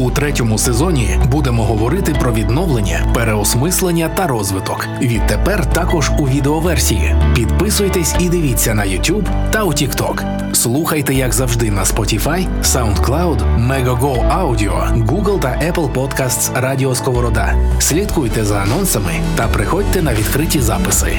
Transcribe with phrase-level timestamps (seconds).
[0.00, 4.86] У третьому сезоні будемо говорити про відновлення, переосмислення та розвиток.
[5.00, 7.16] Відтепер також у відеоверсії.
[7.34, 10.24] Підписуйтесь і дивіться на YouTube та у TikTok.
[10.54, 17.54] Слухайте, як завжди, на Spotify, SoundCloud, Megogo Audio, Google та Apple Podcasts Радіо Сковорода.
[17.78, 21.18] Слідкуйте за анонсами та приходьте на відкриті записи.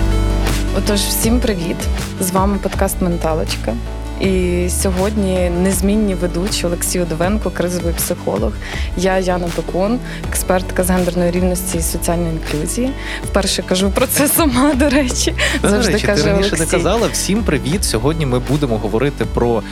[0.77, 1.77] Отож, всім привіт!
[2.19, 3.73] З вами подкаст Менталочка.
[4.21, 8.51] І сьогодні незмінні ведучі Олексій Удовенко, кризовий психолог.
[8.97, 12.91] Я Яна Пекун, експертка з гендерної рівності і соціальної інклюзії.
[13.23, 15.33] Вперше кажу про це сама, до речі.
[15.63, 16.65] Завжди речі, каже ти раніше Олексій.
[16.65, 17.07] не казала.
[17.07, 17.83] Всім привіт!
[17.83, 19.63] Сьогодні ми будемо говорити про.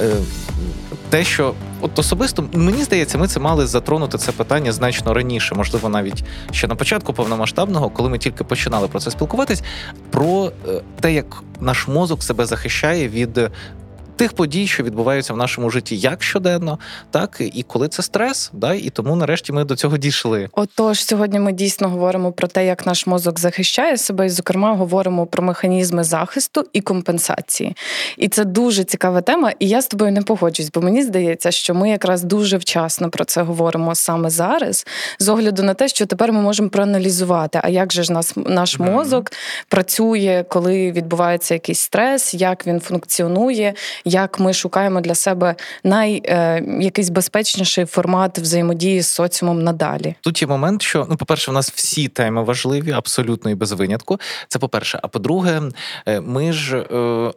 [0.00, 0.10] Е,
[1.10, 5.88] те, що от особисто мені здається, ми це мали затронути це питання значно раніше, можливо,
[5.88, 9.62] навіть ще на початку повномасштабного, коли ми тільки починали про це спілкуватись,
[10.10, 13.40] про е, те, як наш мозок себе захищає від
[14.16, 16.78] тих подій, що відбуваються в нашому житті, як щоденно,
[17.10, 20.48] так і коли це стрес, да, і тому нарешті ми до цього дійшли.
[20.52, 25.26] Отож, сьогодні ми дійсно говоримо про те, як наш мозок захищає себе, і зокрема говоримо
[25.26, 27.76] про механізми захисту і компенсації.
[28.16, 29.52] І це дуже цікава тема.
[29.58, 33.24] І я з тобою не погоджусь, бо мені здається, що ми якраз дуже вчасно про
[33.24, 34.86] це говоримо саме зараз,
[35.18, 38.78] з огляду на те, що тепер ми можемо проаналізувати, а як же ж нас наш
[38.78, 39.32] мозок
[39.68, 43.74] працює, коли відбувається якийсь стрес, як він функціонує
[44.06, 45.54] як ми шукаємо для себе
[45.84, 50.14] най е, якийсь безпечніший формат взаємодії з соціумом надалі.
[50.20, 54.20] Тут є момент, що ну, по-перше, у нас всі теми важливі, абсолютно і без винятку.
[54.48, 55.00] Це по-перше.
[55.02, 55.62] А по-друге,
[56.06, 56.84] е, ми ж е,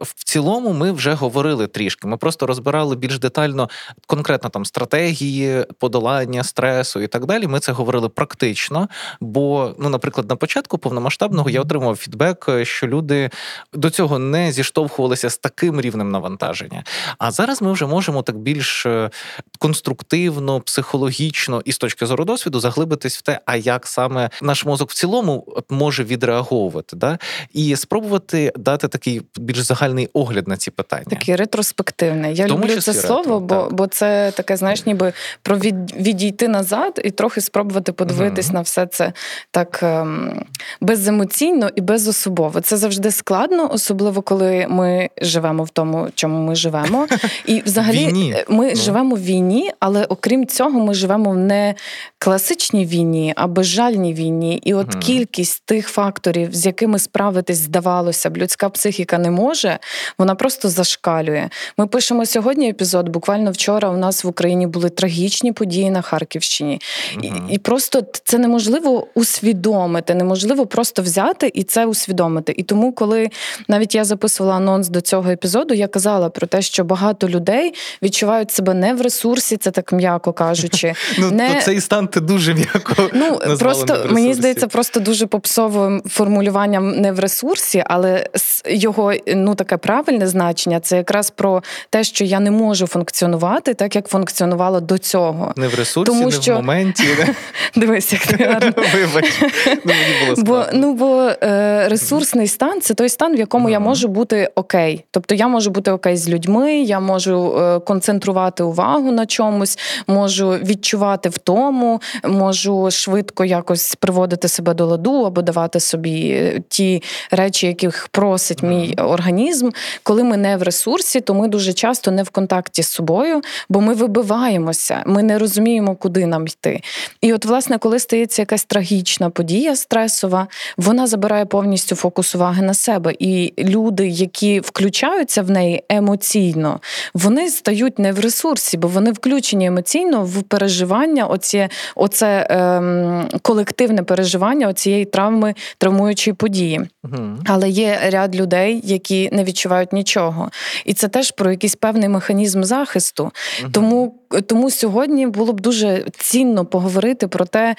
[0.00, 2.08] в цілому ми вже говорили трішки.
[2.08, 3.68] Ми просто розбирали більш детально
[4.06, 7.46] конкретно там стратегії подолання стресу і так далі.
[7.46, 8.88] Ми це говорили практично.
[9.20, 13.30] Бо, ну, наприклад, на початку повномасштабного я отримав фідбек, що люди
[13.72, 16.84] до цього не зіштовхувалися з таким рівнем навантаження враження.
[17.18, 19.10] А зараз ми вже можемо так більш е,
[19.58, 24.90] конструктивно, психологічно і з точки зору досвіду заглибитись в те, а як саме наш мозок
[24.90, 27.18] в цілому може відреаговувати, да?
[27.52, 31.04] і спробувати дати такий більш загальний огляд на ці питання.
[31.10, 32.34] Такий ретроспективний.
[32.34, 35.12] Я люблю це слово, бо бо це таке, знаєш, ніби
[35.42, 38.54] про від, відійти назад і трохи спробувати подивитись угу.
[38.54, 39.12] на все це
[39.50, 40.44] так ем,
[40.80, 42.60] беземоційно і безособово.
[42.60, 47.08] Це завжди складно, особливо коли ми живемо в тому, чому ми ми живемо.
[47.46, 48.34] І взагалі війні.
[48.36, 48.76] Е, ми ну.
[48.76, 51.74] живемо в війні, але окрім цього, ми живемо в не
[52.18, 54.60] класичній війні, а безжальній війні.
[54.64, 54.98] І от mm.
[54.98, 59.78] кількість тих факторів, з якими справитись, здавалося б, людська психіка не може,
[60.18, 61.48] вона просто зашкалює.
[61.76, 63.08] Ми пишемо сьогодні епізод.
[63.08, 66.80] Буквально вчора у нас в Україні були трагічні події на Харківщині,
[67.16, 67.50] mm-hmm.
[67.50, 72.54] і, і просто це неможливо усвідомити, неможливо просто взяти і це усвідомити.
[72.56, 73.28] І тому, коли
[73.68, 78.50] навіть я записувала анонс до цього епізоду, я казала про те, що багато людей відчувають
[78.50, 80.94] себе не в ресурсі, це так м'яко кажучи.
[81.18, 81.54] Ну не...
[81.54, 83.10] то цей стан ти дуже м'яко.
[83.12, 88.26] Ну просто мені здається, просто дуже попсовим формулюванням не в ресурсі, але
[88.66, 93.96] його ну таке правильне значення це якраз про те, що я не можу функціонувати так,
[93.96, 95.52] як функціонувала до цього.
[95.56, 96.52] Не в ресурсі, Тому, не що...
[96.52, 97.04] в моменті.
[97.76, 98.72] Дивись, як ти гарно.
[98.94, 99.32] Вибач.
[99.66, 103.80] Ну, мені було бо ну бо е, ресурсний стан це той стан, в якому я
[103.80, 105.04] можу бути окей.
[105.10, 110.50] Тобто я можу бути окей з людьми, я можу е, концентрувати увагу на чомусь, можу
[110.50, 117.66] відчувати втому, можу швидко якось приводити себе до ладу або давати собі е, ті речі,
[117.66, 119.70] яких просить мій організм.
[120.02, 123.80] Коли ми не в ресурсі, то ми дуже часто не в контакті з собою, бо
[123.80, 126.80] ми вибиваємося, ми не розуміємо, куди нам йти.
[127.20, 130.46] І от, власне, коли стається якась трагічна подія стресова,
[130.76, 133.14] вона забирає повністю фокус уваги на себе.
[133.18, 136.80] І люди, які включаються в неї емоційно, емоційно,
[137.14, 144.02] вони стають не в ресурсі, бо вони включені емоційно в переживання, оці, оце ем, колективне
[144.02, 146.80] переживання оцієї травми, травмуючої події.
[147.04, 147.36] Угу.
[147.46, 150.50] Але є ряд людей, які не відчувають нічого.
[150.84, 153.22] І це теж про якийсь певний механізм захисту.
[153.62, 153.70] Угу.
[153.72, 154.14] Тому,
[154.46, 157.76] Тому сьогодні було б дуже цінно поговорити про те.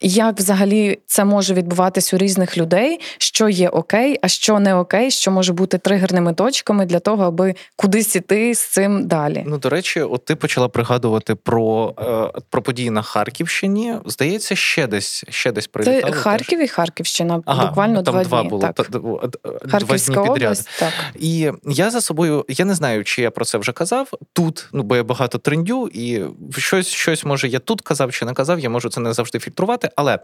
[0.00, 5.10] Як взагалі це може відбуватись у різних людей, що є окей, а що не окей,
[5.10, 9.44] що може бути тригерними точками для того, аби кудись іти з цим далі?
[9.46, 11.94] Ну до речі, от ти почала пригадувати про
[12.34, 13.94] е, про події на Харківщині.
[14.06, 16.12] Здається, ще десь ще десь прилітало.
[16.12, 17.42] Це Харків і Харківщина.
[17.46, 18.50] Ага, буквально там два, два дні.
[18.50, 18.90] було так.
[18.90, 20.28] два дні підряд.
[20.28, 20.92] Область, так.
[21.18, 24.68] І я за собою я не знаю, чи я про це вже казав тут.
[24.72, 26.22] Ну бо я багато трендю, і
[26.58, 28.60] щось щось може я тут казав чи не казав.
[28.60, 30.18] Я можу це не завжди фільтрувати трохи, але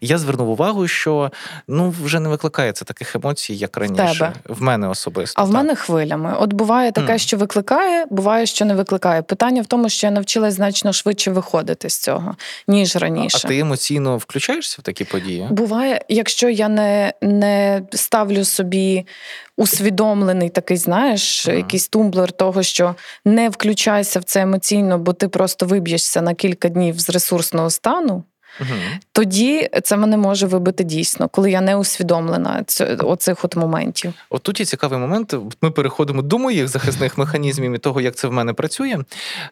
[0.00, 1.30] я звернув увагу, що
[1.68, 4.18] ну вже не викликає це таких емоцій, як раніше.
[4.18, 4.32] Тебе.
[4.48, 5.42] В мене особисто.
[5.42, 6.34] А в мене хвилями.
[6.40, 7.18] От буває таке, mm.
[7.18, 9.22] що викликає, буває, що не викликає.
[9.22, 12.36] Питання в тому, що я навчилась значно швидше виходити з цього,
[12.68, 13.38] ніж раніше.
[13.44, 15.46] А ти емоційно включаєшся в такі події?
[15.50, 19.06] Буває, якщо я не, не ставлю собі
[19.56, 21.56] усвідомлений такий, знаєш, mm.
[21.56, 22.94] якийсь тумблер того, що
[23.24, 28.24] не включайся в це емоційно, бо ти просто виб'єшся на кілька днів з ресурсного стану.
[28.60, 28.70] Угу.
[29.12, 32.64] Тоді це мене може вибити дійсно, коли я не усвідомлена
[33.00, 34.12] оцих от моментів.
[34.30, 35.34] От тут є цікавий момент.
[35.62, 38.98] Ми переходимо до моїх захисних механізмів і того, як це в мене працює.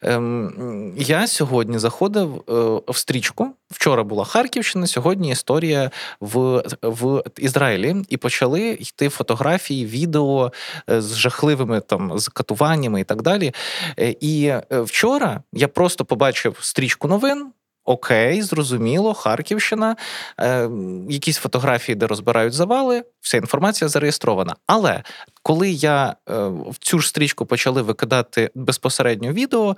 [0.02, 2.52] Ем, Я сьогодні заходив е,
[2.92, 3.48] в стрічку.
[3.70, 10.52] Вчора була Харківщина, сьогодні історія в в Ізраїлі, і почали йти фотографії, відео
[10.90, 13.52] е, з жахливими там з катуваннями і так далі.
[13.98, 17.52] Е, і вчора я просто побачив стрічку новин.
[17.86, 19.96] Окей, зрозуміло, Харківщина,
[20.40, 20.70] е,
[21.08, 24.56] якісь фотографії, де розбирають завали, вся інформація зареєстрована.
[24.66, 25.02] Але
[25.42, 29.76] коли я е, в цю ж стрічку почали викидати безпосередньо відео,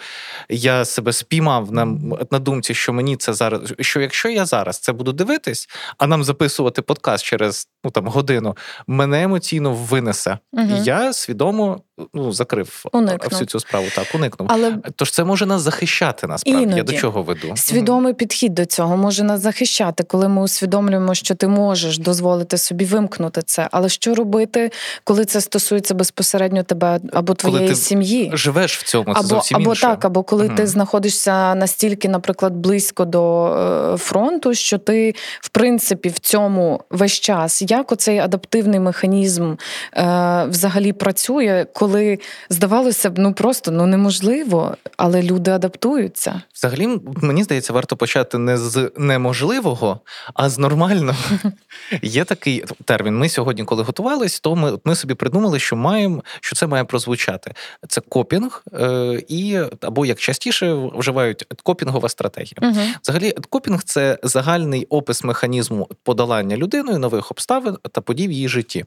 [0.48, 1.84] я себе спіймав на
[2.30, 5.68] на думці, що мені це зараз, що якщо я зараз це буду дивитись,
[5.98, 8.56] а нам записувати подкаст через ну там годину,
[8.86, 10.38] мене емоційно винесе.
[10.52, 10.62] Угу.
[10.62, 11.80] І я свідомо
[12.14, 13.32] ну, закрив уникнув.
[13.32, 13.86] всю цю справу.
[13.94, 14.48] Так, уникнув.
[14.52, 14.76] Але...
[14.96, 16.62] Тож це може нас захищати насправді.
[16.62, 16.76] Іноді.
[16.76, 17.52] Я до чого веду?
[17.56, 22.84] Свідомий підхід до цього може нас захищати, коли ми усвідомлюємо, що ти можеш дозволити собі
[22.84, 23.68] вимкнути це.
[23.70, 24.70] Але що робити,
[25.04, 28.30] коли це стосується безпосередньо тебе або твоєї коли ти сім'ї.
[28.34, 29.82] Живеш в цьому це або зовсім або інше.
[29.82, 30.54] так, або коли угу.
[30.56, 33.46] ти знаходишся настільки, наприклад, близько до
[33.94, 39.54] е, фронту, що ти в принципі в цьому весь час як оцей адаптивний механізм
[39.96, 42.18] е, взагалі працює, коли
[42.50, 46.42] здавалося б, ну просто ну неможливо, але люди адаптуються.
[46.54, 50.00] Взагалі, мені здається, варто почати не з неможливого,
[50.34, 51.18] а з нормального.
[52.02, 53.17] Є такий термін.
[53.18, 57.54] Ми сьогодні, коли готувались, то ми, ми собі придумали що маємо, що це має прозвучати.
[57.88, 62.56] Це копінг, е, і або як частіше вживають копінгова стратегія.
[62.62, 62.80] Угу.
[63.02, 68.84] Взагалі, копінг це загальний опис механізму подолання людиною нових обставин та подій в її житті.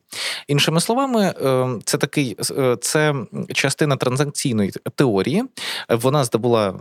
[0.47, 3.15] Іншими словами, е, це такий е, це
[3.53, 5.43] частина транзакційної теорії.
[5.89, 6.73] Вона здобула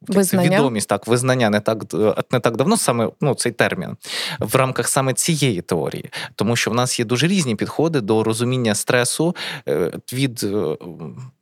[0.00, 0.58] Визнання?
[0.58, 1.84] Відомість так, визнання не так
[2.30, 3.96] не так давно, саме ну, цей термін
[4.40, 8.74] в рамках саме цієї теорії, тому що в нас є дуже різні підходи до розуміння
[8.74, 9.36] стресу
[9.68, 10.76] е, від е,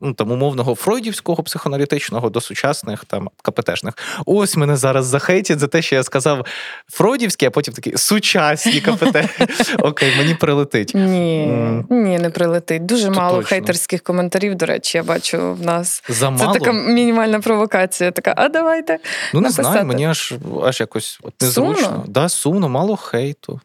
[0.01, 3.93] ну, там умовного фройдівського психоаналітичного до сучасних там КПТшних.
[4.25, 6.45] Ось мене зараз захейтять за те, що я сказав
[6.89, 9.17] фройдівський, а потім такі сучасні КПТ.
[9.79, 10.91] Окей, мені прилетить.
[10.95, 11.45] Ні,
[11.89, 12.85] ні, не прилетить.
[12.85, 14.55] Дуже мало хейтерських коментарів.
[14.55, 16.03] До речі, я бачу в нас.
[16.09, 18.11] Це така мінімальна провокація.
[18.11, 18.99] Така а давайте.
[19.33, 19.71] Ну, не написати.
[19.71, 20.33] знаю, мені аж
[20.63, 21.85] аж якось от незручно.
[21.85, 22.05] Сумно?
[22.07, 23.61] Да, сумно, мало хейту.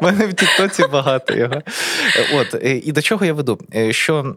[0.00, 1.62] У мене в Тіктоці багато його.
[2.34, 3.58] От, І до чого я веду?
[3.74, 4.34] Е, що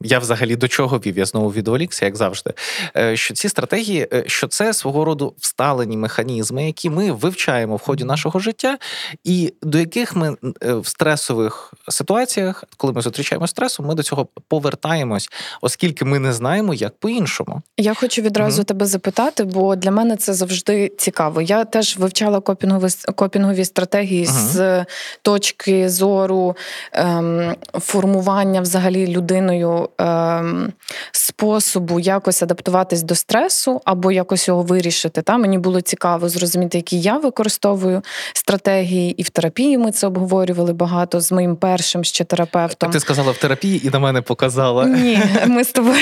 [0.00, 1.18] я взагалі до чого вів?
[1.18, 2.52] Я знову відволікся, як завжди.
[2.96, 7.80] Е, що ці стратегії, е, що це свого роду всталені механізми, які ми вивчаємо в
[7.80, 8.78] ході нашого життя,
[9.24, 14.28] і до яких ми е, в стресових ситуаціях, коли ми зустрічаємо стресу, ми до цього
[14.48, 15.28] повертаємось,
[15.60, 17.62] оскільки ми не знаємо, як по-іншому.
[17.76, 21.40] Я хочу відразу mm тебе запитати, бо для мене це завжди цікаво.
[21.40, 24.84] Я теж вивчала копінгові копінгові стратегії mm з
[25.22, 26.56] точки зору
[26.92, 29.83] ем, формування взагалі людиною.
[29.98, 30.72] Ем,
[31.12, 35.22] способу якось адаптуватись до стресу або якось його вирішити.
[35.22, 40.72] Та Мені було цікаво зрозуміти, які я використовую стратегії, і в терапії ми це обговорювали
[40.72, 42.90] багато з моїм першим ще терапевтом.
[42.90, 44.84] Ти сказала в терапії і на мене показала.
[44.84, 45.96] Ні, ми з тобою.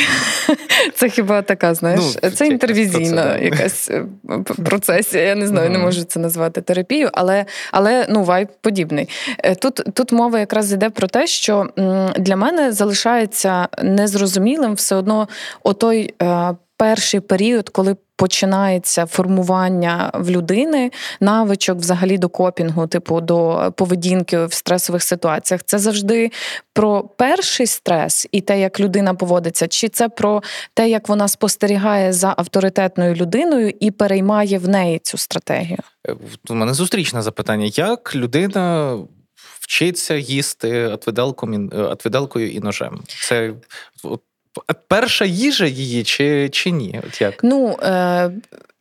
[0.95, 4.05] Це хіба така, знаєш, ну, це інтервізійна якась е,
[4.65, 5.25] процесія.
[5.25, 9.09] Я не знаю, не можу це назвати терапією, але але ну вайб подібний.
[9.39, 11.69] Е, тут тут мова якраз йде про те, що
[12.19, 15.29] для мене залишається незрозумілим все одно
[15.63, 23.73] отой е, перший період, коли починається формування в людини навичок взагалі до копінгу, типу до
[23.77, 25.61] поведінки в стресових ситуаціях.
[25.65, 26.31] Це завжди
[26.73, 30.43] про перший стрес і те, як людина поводиться, чи це про
[30.75, 35.79] те, як вона спостерігає за авторитетною людиною і переймає в неї цю стратегію?
[36.09, 36.15] Е,
[36.51, 38.97] у мене зустрічне запитання: як людина
[39.73, 40.87] вчиться їсти
[41.67, 43.01] отвиделкою і ножем.
[43.29, 43.53] Це
[44.03, 44.21] от,
[44.89, 47.01] перша їжа її чи чи ні?
[47.09, 47.35] От як?
[47.43, 48.31] Ну, е,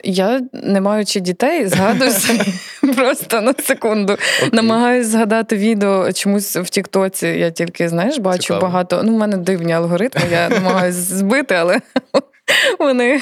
[0.03, 2.53] я, не маючи дітей, згадую собі
[2.95, 4.13] просто на секунду.
[4.13, 4.53] Okay.
[4.53, 7.27] Намагаюсь згадати відео чомусь в Тіктоці.
[7.27, 8.61] Я тільки, знаєш, бачу Цікаво.
[8.61, 9.01] багато.
[9.03, 11.79] Ну, в мене дивні алгоритми, я намагаюся збити, але
[12.79, 13.21] вони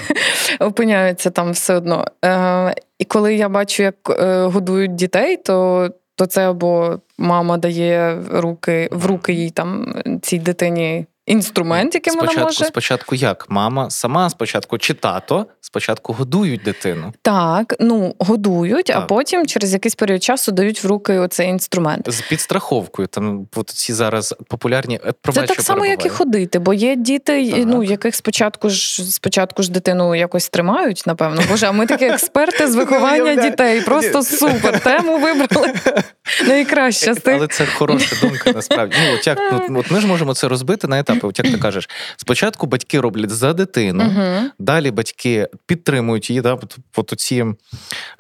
[0.60, 2.06] опиняються там все одно.
[2.26, 8.22] Е, І коли я бачу, як е, годують дітей, то то це або мама дає
[8.32, 12.66] руки в руки їй там цій дитині інструмент, яким спочатку, вона може.
[12.66, 13.46] Спочатку як?
[13.50, 17.14] Мама сама спочатку чи тато спочатку годують дитину.
[17.22, 18.98] Так, ну годують, так.
[18.98, 22.12] а потім через якийсь період часу дають в руки оцей інструмент.
[22.12, 23.08] З підстраховкою.
[23.08, 27.52] Там от ці зараз популярні е, Це так само, як і ходити, бо є діти,
[27.52, 27.64] так.
[27.66, 31.42] ну яких спочатку ж спочатку ж дитину якось тримають, напевно.
[31.50, 33.82] Боже, а ми такі експерти з виховання дітей.
[33.82, 34.80] Просто супер.
[34.80, 35.74] Тему вибрали
[36.48, 37.16] найкраще.
[37.26, 38.96] Але це хороша думка, насправді.
[39.06, 41.19] Ну, от як ну, от ми ж можемо це розбити на етапи.
[41.28, 46.42] От як ти кажеш, спочатку батьки роблять за дитину, uh далі батьки підтримують її.
[46.42, 46.54] Да?
[46.54, 47.46] От, от ці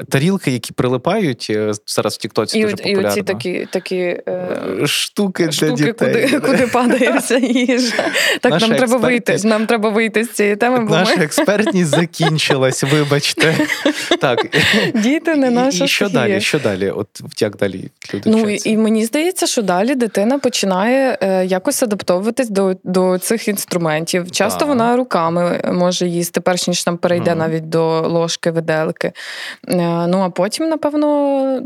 [0.10, 3.02] тарілки, які прилипають е, зараз в Тіктоці дуже популярно.
[3.02, 4.58] І оці такі такі е...
[4.86, 5.94] штуки для штуки, дітей.
[5.94, 8.12] Куди куди падає вся їжа.
[8.42, 9.38] Так, Наша нам треба вийти.
[9.44, 10.80] Нам треба вийти з цієї теми.
[10.80, 11.24] Бо Наша ми...
[11.24, 13.56] експертність закінчилась, вибачте.
[14.22, 14.48] Так.
[14.96, 15.86] Діти не наша.
[15.86, 16.42] І що далі?
[16.42, 16.90] Що далі?
[16.90, 17.08] От
[17.40, 22.76] як далі люди Ну і мені здається, що далі дитина починає е, якось адаптовуватись до
[22.90, 24.32] до цих інструментів.
[24.32, 24.68] Часто так.
[24.68, 27.36] вона руками може їсти, перш ніж там перейде mm.
[27.36, 29.08] навіть до ложки, виделки.
[29.68, 31.62] Е, ну а потім, напевно.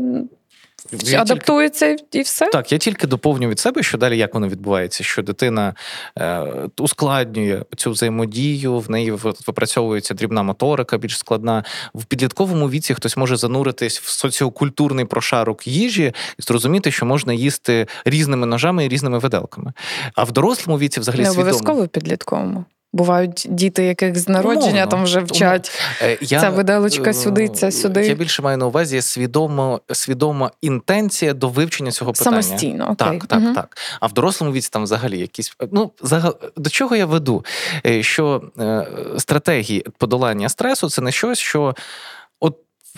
[0.92, 2.18] Я Адаптується тільки...
[2.18, 2.46] і все.
[2.46, 5.74] Так, я тільки доповню від себе, що далі як воно відбувається, що дитина
[6.18, 6.46] е,
[6.78, 11.64] ускладнює цю взаємодію, в неї випрацьовується дрібна моторика, більш складна.
[11.94, 17.86] В підлітковому віці хтось може зануритись в соціокультурний прошарок їжі і зрозуміти, що можна їсти
[18.04, 19.72] різними ножами і різними виделками.
[20.14, 22.64] А в дорослому віці взагалі Не обов'язково в підлітковому.
[22.94, 24.86] Бувають діти, яких з народження Умовно.
[24.86, 25.70] там вже вчать.
[26.02, 28.06] Е, я, Ця виделочка е, сюди, це сюди.
[28.06, 32.42] Я більше маю на увазі свідомо, свідома інтенція до вивчення цього питання.
[32.42, 32.84] Самостійно.
[32.84, 32.96] окей.
[32.96, 33.54] Так, так, угу.
[33.54, 33.76] так.
[34.00, 35.56] А в дорослому віці там взагалі якісь.
[35.72, 35.90] Ну,
[36.56, 37.44] до чого я веду?
[37.86, 38.42] Е, що
[39.18, 41.74] стратегії подолання стресу це не щось, що.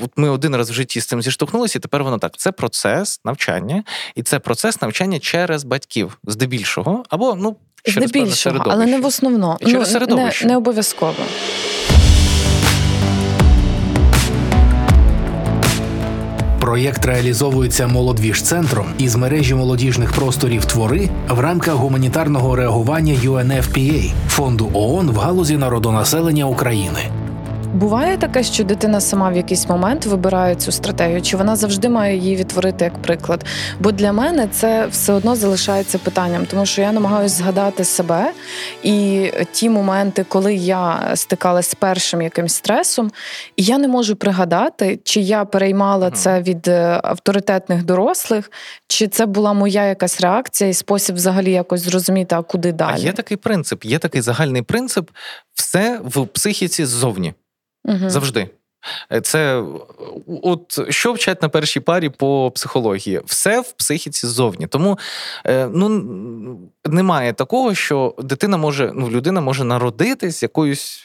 [0.00, 2.36] От ми один раз в житті з цим зіштовхнулися, і тепер воно так.
[2.36, 3.84] Це процес навчання,
[4.14, 7.56] і це процес навчання через батьків, здебільшого, або ну
[7.86, 9.56] Здебільшого, але не в основному.
[9.60, 11.14] І через ну, не, не обов'язково.
[16.60, 25.10] Проєкт реалізовується молодвіж-центром із мережі молодіжних просторів твори в рамках гуманітарного реагування UNFPA– фонду ООН
[25.10, 26.98] в галузі народонаселення України.
[27.76, 32.16] Буває таке, що дитина сама в якийсь момент вибирає цю стратегію, чи вона завжди має
[32.16, 33.44] її відтворити як приклад?
[33.80, 38.32] Бо для мене це все одно залишається питанням, тому що я намагаюся згадати себе
[38.82, 43.12] і ті моменти, коли я стикалася з першим якимсь стресом,
[43.56, 48.50] і я не можу пригадати, чи я переймала це від е, авторитетних дорослих,
[48.88, 52.94] чи це була моя якась реакція і спосіб взагалі якось зрозуміти, а куди далі.
[52.96, 55.10] А Є такий принцип, є такий загальний принцип,
[55.54, 57.34] все в психіці ззовні.
[57.86, 58.10] Угу.
[58.10, 58.48] Завжди.
[59.12, 59.64] Е, це
[60.42, 64.66] от що вчать на першій парі по психології, все в психіці ззовні.
[64.66, 64.98] Тому
[65.46, 65.88] е, ну
[66.84, 71.02] немає такого, що дитина може, ну людина може народитись якоюсь.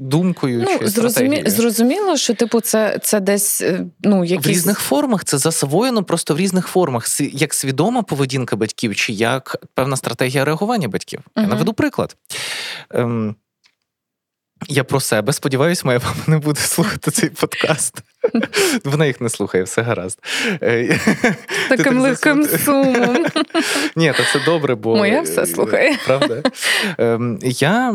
[0.00, 1.42] Думкою ну, чи зрозумі...
[1.46, 4.46] зрозуміло, що типу це це десь е, ну якісь...
[4.46, 5.24] в різних формах.
[5.24, 7.20] Це засвоєно просто в різних формах.
[7.20, 11.20] Як свідома поведінка батьків, чи як певна стратегія реагування батьків.
[11.20, 12.16] uh Я наведу приклад.
[12.90, 13.36] Ем,
[14.68, 18.02] я про себе сподіваюся, моя мама не буде слухати цей подкаст.
[18.84, 20.18] Вона їх не слухає, все гаразд.
[20.62, 21.00] Е,
[21.68, 23.26] Таким легким сумом.
[23.96, 25.98] Ні, то це добре, бо моя все слухає.
[26.06, 26.42] Правда?
[26.98, 27.94] Ем, я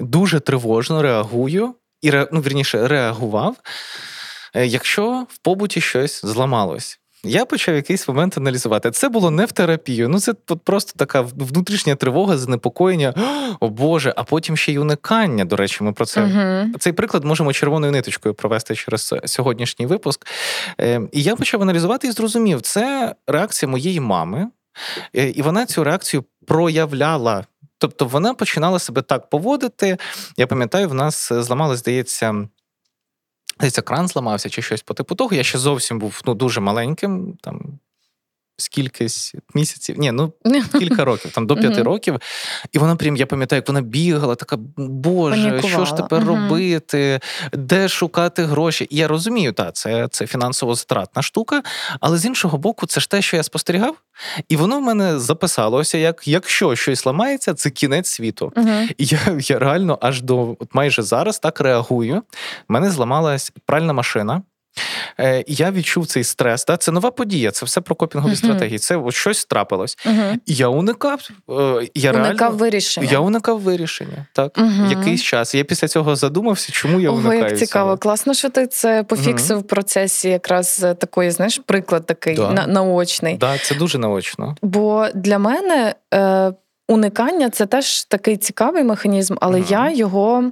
[0.00, 3.56] дуже тривожно реагую і ну, вірніше реагував,
[4.54, 6.98] е, якщо в побуті щось зламалось.
[7.24, 8.90] Я почав якийсь момент аналізувати.
[8.90, 10.08] Це було не в терапію.
[10.08, 13.14] Ну це просто така внутрішня тривога, занепокоєння.
[13.60, 15.44] О Боже, а потім ще й уникання.
[15.44, 20.26] До речі, ми про це uh цей приклад можемо червоною ниточкою провести через сьогоднішній випуск.
[20.80, 24.48] Е, і я почав аналізувати і зрозумів, це реакція моєї мами,
[25.16, 27.44] е, і вона цю реакцію проявляла.
[27.78, 29.96] Тобто вона починала себе так поводити.
[30.36, 32.48] Я пам'ятаю, в нас зламалось, здається.
[33.56, 35.34] Здається, кран зламався чи щось по типу того.
[35.34, 37.78] Я ще зовсім був ну, дуже маленьким, там
[38.62, 40.32] скількись місяців, ні, ну
[40.78, 42.18] кілька років, там до п'яти років.
[42.72, 45.68] І вона прям, я пам'ятаю, як вона бігала, така Боже, Панікувала.
[45.68, 47.20] що ж тепер робити,
[47.52, 48.86] де шукати гроші?
[48.90, 51.62] І я розумію, так, це це фінансово затратна штука,
[52.00, 53.96] але з іншого боку, це ж те, що я спостерігав,
[54.48, 58.52] і воно в мене записалося, як якщо щось ламається, це кінець світу.
[58.98, 62.22] І я я реально аж до от майже зараз так реагую.
[62.68, 64.42] У мене зламалась пральна машина.
[65.20, 66.64] Е, я відчув цей стрес.
[66.64, 66.76] Да?
[66.76, 68.36] Це нова подія, це все про копінгові uh-huh.
[68.36, 68.78] стратегії.
[68.78, 69.98] Це от щось трапилось.
[70.06, 70.36] Uh-huh.
[70.46, 71.28] Я уникав.
[71.50, 73.08] Е, я уникав реально, вирішення.
[73.10, 74.26] Я уникав вирішення.
[74.32, 74.58] Так,
[74.90, 75.54] якийсь час.
[75.54, 77.88] Я після цього задумався, чому я Ого, уникаю як цікаво.
[77.88, 77.98] Цього.
[77.98, 82.50] Класно, що ти це пофіксив в процесі, якраз такої, знаєш, приклад такий да.
[82.50, 83.36] на- наочний.
[83.36, 84.56] Да, це дуже наочно.
[84.62, 85.94] Бо для мене.
[86.14, 86.52] Е,
[86.88, 90.50] Уникання це теж такий цікавий механізм, але я його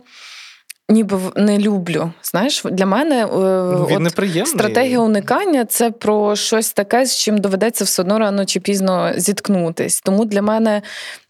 [0.91, 2.13] ніби не люблю.
[2.23, 8.03] Знаєш, для мене ну, от стратегія уникання це про щось таке, з чим доведеться все
[8.03, 10.01] одно рано чи пізно зіткнутись.
[10.01, 10.83] Тому для мене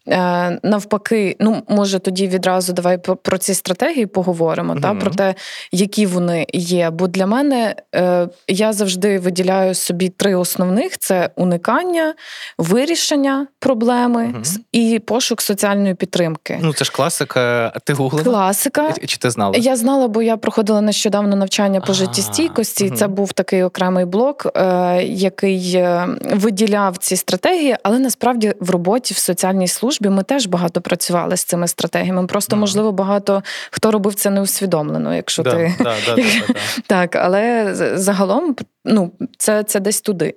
[0.63, 4.81] навпаки, ну може тоді відразу давай про ці стратегії поговоримо, mm-hmm.
[4.81, 5.35] та про те,
[5.71, 6.89] які вони є.
[6.89, 12.13] Бо для мене е, я завжди виділяю собі три основних: це уникання,
[12.57, 14.57] вирішення проблеми mm-hmm.
[14.71, 16.59] і пошук соціальної підтримки.
[16.61, 17.73] Ну це ж класика.
[17.83, 18.23] Ти гуглила?
[18.23, 18.93] Класика.
[19.05, 19.55] Чи ти знала?
[19.57, 22.85] Я знала, бо я проходила нещодавно навчання по життєстійкості.
[22.85, 22.95] Mm-hmm.
[22.95, 29.13] Це був такий окремий блок, е, який е, виділяв ці стратегії, але насправді в роботі
[29.13, 32.27] в соціальній службі службі ми теж багато працювали з цими стратегіями.
[32.27, 36.23] Просто, можливо, багато хто робив це неусвідомлено, якщо да, ти да, да,
[36.87, 38.55] так, але загалом
[38.85, 40.33] ну, це це десь туди.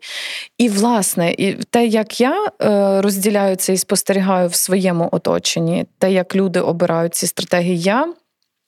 [0.59, 6.13] І, власне, і те, як я е, розділяю це і спостерігаю в своєму оточенні, те,
[6.13, 8.15] як люди обирають ці стратегії, я.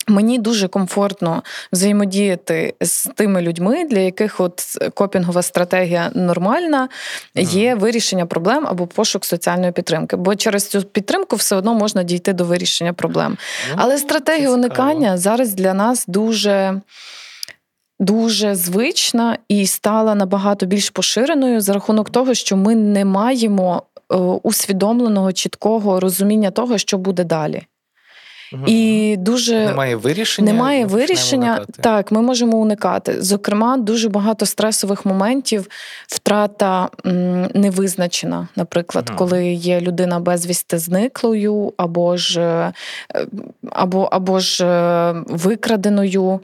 [0.08, 4.62] Мені дуже комфортно взаємодіяти з тими людьми, для яких от
[4.94, 6.88] копінгова стратегія нормальна,
[7.34, 10.16] є вирішення проблем або пошук соціальної підтримки.
[10.16, 13.36] Бо через цю підтримку все одно можна дійти до вирішення проблем.
[13.70, 16.80] Ну, Але стратегія уникання зараз для нас дуже.
[17.98, 23.82] Дуже звична і стала набагато більш поширеною за рахунок того, що ми не маємо
[24.12, 27.62] е, усвідомленого чіткого розуміння того, що буде далі.
[28.66, 30.52] І дуже немає вирішення.
[30.52, 31.66] Немає вирішення.
[31.80, 33.22] Так, ми можемо уникати.
[33.22, 35.68] Зокрема, дуже багато стресових моментів,
[36.08, 38.48] втрата м, невизначена.
[38.56, 39.18] Наприклад, ага.
[39.18, 42.72] коли є людина безвісти зниклою, або ж е,
[43.70, 46.40] або, або ж е, викраденою.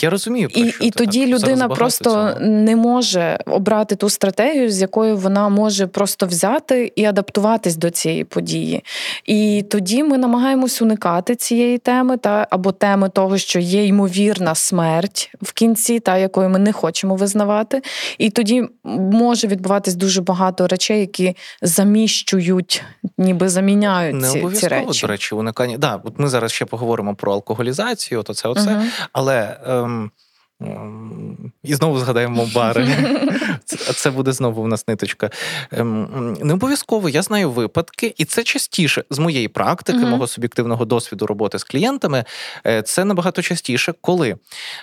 [0.00, 2.30] Я розумію, і і тоді так, людина просто цього.
[2.40, 8.24] не може обрати ту стратегію, з якою вона може просто взяти і адаптуватись до цієї
[8.24, 8.84] події.
[9.24, 15.30] І тоді ми намагаємось уникати цієї теми, та або теми того, що є ймовірна смерть
[15.42, 17.82] в кінці, та якою ми не хочемо визнавати.
[18.18, 22.82] І тоді може відбуватись дуже багато речей, які заміщують,
[23.18, 25.00] ніби заміняють не ці, ці речі.
[25.00, 25.78] до речі, уникання.
[25.78, 28.82] Да, от ми зараз ще поговоримо про алкоголізацію, то це оце, угу.
[29.12, 29.56] але.
[29.66, 30.10] Ем...
[31.62, 32.88] І знову згадаємо бари.
[33.94, 35.30] Це буде знову в нас ниточка.
[35.72, 40.84] Ем, не обов'язково я знаю випадки, і це частіше з моєї практики, uh мого суб'єктивного
[40.84, 42.24] досвіду роботи з клієнтами.
[42.66, 44.36] Е, це набагато частіше, коли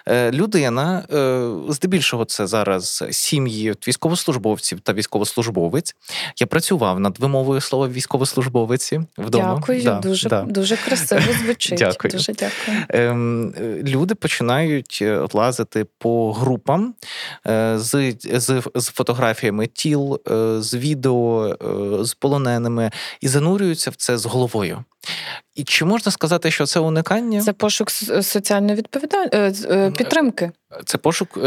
[0.08, 5.96] е, людина, е, здебільшого, це зараз сім'ї військовослужбовців та військовослужбовець.
[6.40, 9.56] Я працював над вимовою слова військовослужбовиці вдома.
[9.56, 10.42] Дякую, да, дуже да.
[10.42, 11.78] дуже красиво звучить.
[11.80, 12.12] Дякую.
[12.12, 12.78] Дуже дякую.
[12.90, 16.94] Ем, люди починають лазити лазити по групам
[17.48, 21.56] е, з з, з фотографіями тіл, е, з відео,
[22.02, 24.84] е, з полоненими і занурюються в це з головою.
[25.56, 27.42] І чи можна сказати, що це уникання?
[27.42, 30.52] Це пошук соціальної відповідальності підтримки.
[30.86, 31.40] Це пошук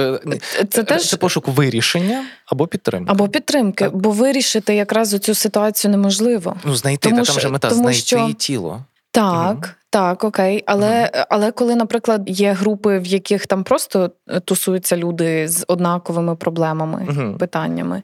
[0.70, 1.08] це, теж...
[1.08, 3.12] це пошук вирішення або підтримки.
[3.12, 3.96] Або підтримки, так.
[3.96, 6.56] бо вирішити якраз цю ситуацію неможливо.
[6.64, 8.32] Ну, знайти тому, та, там вже мета, тому, знайти що...
[8.38, 8.84] тіло.
[9.16, 9.72] Так, угу.
[9.90, 10.62] так, окей.
[10.66, 11.24] Але угу.
[11.28, 17.06] але коли, наприклад, є групи, в яких там просто е, тусуються люди з однаковими проблемами,
[17.10, 17.38] угу.
[17.38, 18.02] питаннями,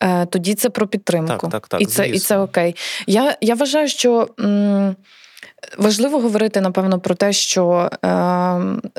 [0.00, 1.48] е, тоді це про підтримку.
[1.48, 2.76] Так, так, так, І це і це окей.
[3.06, 4.28] Я я вважаю, що.
[4.40, 4.96] М-
[5.78, 8.10] Важливо говорити, напевно, про те, що е,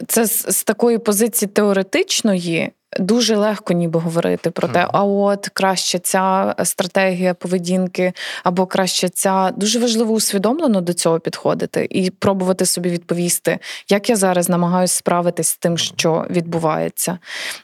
[0.07, 5.99] це з, з такої позиції теоретичної Дуже легко ніби говорити про те, а от краще
[5.99, 12.89] ця стратегія поведінки, або краще ця дуже важливо усвідомлено до цього підходити і пробувати собі
[12.89, 17.17] відповісти, як я зараз намагаюся справитись з тим, що відбувається.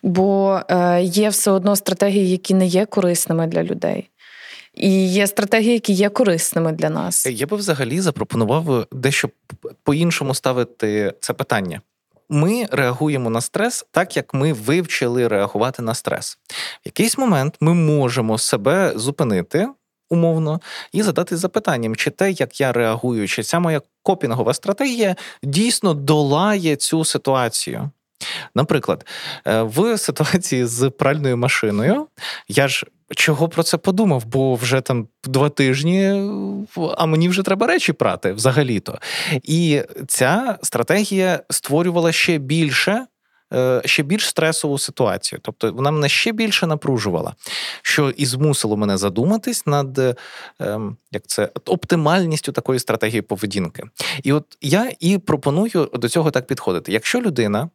[0.03, 4.10] Бо е, є все одно стратегії, які не є корисними для людей.
[4.75, 7.25] І є стратегії, які є корисними для нас.
[7.25, 9.29] Я би взагалі запропонував дещо
[9.83, 11.81] по-іншому ставити це питання
[12.29, 16.38] ми реагуємо на стрес так, як ми вивчили реагувати на стрес.
[16.51, 19.67] В якийсь момент ми можемо себе зупинити.
[20.09, 20.61] Умовно,
[20.91, 26.75] і задати запитанням, чи те, як я реагую, чи ця моя копінгова стратегія дійсно долає
[26.75, 27.89] цю ситуацію.
[28.55, 29.05] Наприклад,
[29.47, 32.07] е, в ситуації з пральною машиною
[32.47, 32.85] я ж
[33.15, 36.29] чого про це подумав, бо вже там два тижні,
[36.97, 38.99] а мені вже треба речі прати взагалі-то.
[39.43, 43.05] І ця стратегія створювала ще більше
[43.53, 45.39] е, ще більш стресову ситуацію.
[45.43, 47.35] Тобто вона мене ще більше напружувала,
[47.81, 50.17] що і змусило мене задуматись над
[50.59, 53.83] ем, як це оптимальністю такої стратегії поведінки.
[54.23, 56.91] І от я і пропоную до цього так підходити.
[56.91, 57.69] Якщо людина,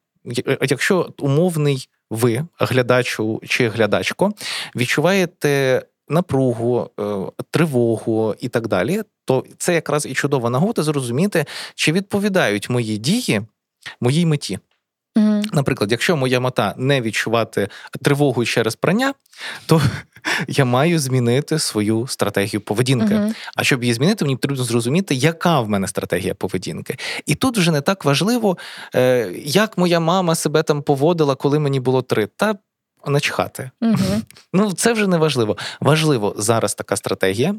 [0.63, 4.33] якщо умовний ви, глядачу чи глядачко,
[4.77, 7.17] відчуваєте напругу, е,
[7.51, 13.43] тривогу і так далі, то це якраз і чудова нагода зрозуміти, чи відповідають мої дії
[14.01, 14.59] моїй меті.
[15.17, 15.45] Mm-hmm.
[15.53, 17.69] Наприклад, якщо моя мета не відчувати
[18.03, 19.15] тривогу через прання,
[19.67, 19.83] то
[20.49, 23.15] я маю змінити свою стратегію поведінки.
[23.15, 23.35] Mm-hmm.
[23.57, 26.97] А щоб її змінити, мені потрібно зрозуміти, яка в мене стратегія поведінки.
[27.27, 28.59] І тут вже не так важливо,
[28.95, 32.27] е, як моя мама себе там поводила, коли мені було три.
[32.27, 32.55] Та
[33.07, 33.71] начхати.
[33.81, 33.97] Угу.
[34.53, 35.57] Ну, це вже не важливо.
[35.81, 37.55] Важливо зараз така стратегія,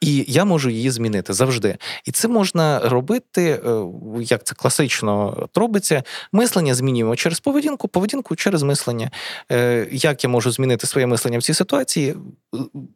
[0.00, 1.76] і я можу її змінити завжди.
[2.04, 3.84] І це можна робити, е,
[4.20, 6.02] як це класично робиться.
[6.32, 9.10] Мислення змінюємо через поведінку, поведінку через мислення.
[9.52, 12.16] Е, як я можу змінити своє мислення в цій ситуації?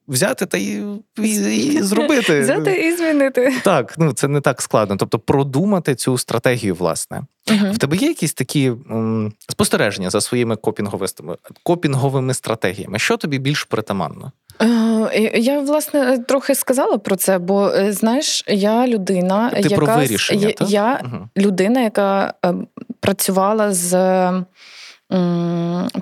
[0.08, 0.82] Взяти та і,
[1.18, 1.30] і,
[1.66, 2.40] і зробити.
[2.40, 3.54] Взяти і змінити.
[3.64, 4.96] Так, ну це не так складно.
[4.96, 7.22] Тобто продумати цю стратегію, власне.
[7.50, 7.72] Угу.
[7.72, 12.98] В тебе є якісь такі м, спостереження за своїми копінговими, копінговими стратегіями?
[12.98, 14.32] Що тобі більш притаманно?
[14.60, 19.96] Е, я власне трохи сказала про це, бо е, знаєш, я людина, Ти яка про
[19.96, 21.28] вирішення, я, я угу.
[21.36, 22.54] людина, яка е,
[23.00, 23.92] працювала з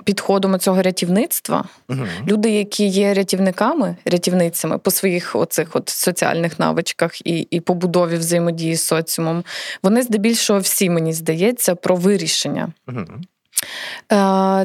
[0.03, 1.63] підходом цього рятівництва.
[1.89, 1.99] Угу.
[2.27, 8.75] Люди, які є рятівниками, рятівницями по своїх оцих от соціальних навичках і і побудові взаємодії
[8.75, 9.43] з соціумом,
[9.83, 12.73] вони здебільшого всі, мені здається, про вирішення.
[12.87, 13.05] Угу.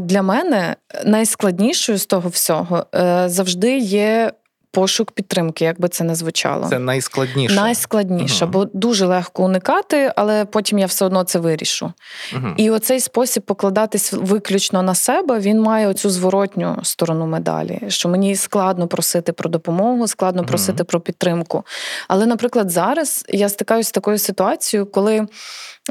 [0.00, 4.33] Для мене найскладнішою з того всього е, завжди є
[4.72, 6.66] пошук підтримки, як би це не звучало.
[6.68, 7.54] Це найскладніше.
[7.54, 8.52] Найскладніше, угу.
[8.52, 11.92] бо дуже легко уникати, але потім я все одно це вирішу.
[12.37, 12.46] Угу.
[12.56, 17.80] І оцей спосіб покладатись виключно на себе, він має оцю зворотню сторону медалі.
[17.88, 20.48] Що мені складно просити про допомогу, складно угу.
[20.48, 21.64] просити про підтримку.
[22.09, 25.26] Але, наприклад, зараз я стикаюся з такою ситуацією, коли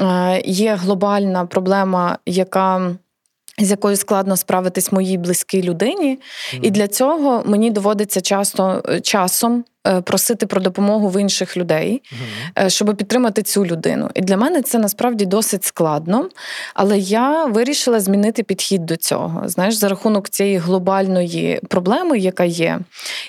[0.00, 2.94] е, є глобальна проблема, яка
[3.60, 6.18] з якою складно справитись моїй близькій людині,
[6.54, 6.58] mm.
[6.62, 9.64] і для цього мені доводиться часто е, часом
[10.04, 12.70] просити про допомогу в інших людей, угу.
[12.70, 14.10] щоб підтримати цю людину.
[14.14, 16.28] І для мене це насправді досить складно.
[16.74, 19.42] Але я вирішила змінити підхід до цього.
[19.46, 22.80] Знаєш, за рахунок цієї глобальної проблеми, яка є,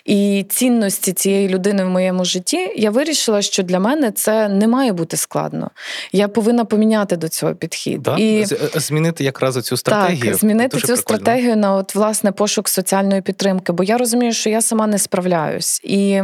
[0.06, 4.94] і цінності цієї людини в моєму житті, я вирішила, що для мене це не має
[4.94, 5.70] бути складно.
[6.12, 8.02] Я повинна поміняти до цього підхід.
[8.04, 8.18] Да?
[8.18, 8.42] І...
[8.42, 10.26] Е, змінити якраз цю стратегію.
[10.26, 11.20] Так, Змінити Дуже цю прикольно.
[11.20, 15.82] стратегію на от власне пошук соціальної підтримки, бо я розумію, що я сама не справляюсь.
[15.84, 16.22] І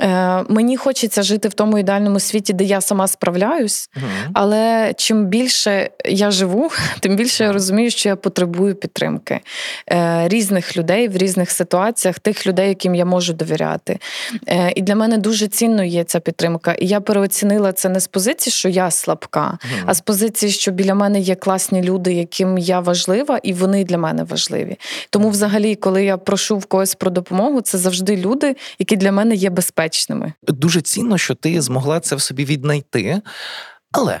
[0.00, 3.90] Е, Мені хочеться жити в тому ідеальному світі, де я сама справляюсь,
[4.32, 9.40] але чим більше я живу, тим більше я розумію, що я потребую підтримки
[9.92, 13.98] е, різних людей в різних ситуаціях, тих людей, яким я можу довіряти.
[14.48, 16.72] Е, І для мене дуже цінно є ця підтримка.
[16.72, 20.94] І я переоцінила це не з позиції, що я слабка, а з позиції, що біля
[20.94, 24.76] мене є класні люди, яким я важлива, і вони для мене важливі.
[25.10, 29.34] Тому, взагалі, коли я прошу в когось про допомогу, це завжди люди, які для мене
[29.36, 30.32] є безпечними.
[30.42, 33.20] Дуже цінно, що ти змогла це в собі віднайти,
[33.92, 34.20] але.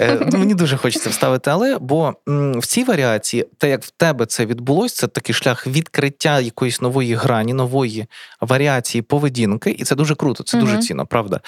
[0.00, 2.14] Е, мені дуже хочеться вставити, але бо
[2.56, 7.14] в цій варіації, те, як в тебе це відбулося, це такий шлях відкриття якоїсь нової
[7.14, 8.06] грані, нової
[8.40, 11.40] варіації поведінки, і це дуже круто, це дуже цінно, правда.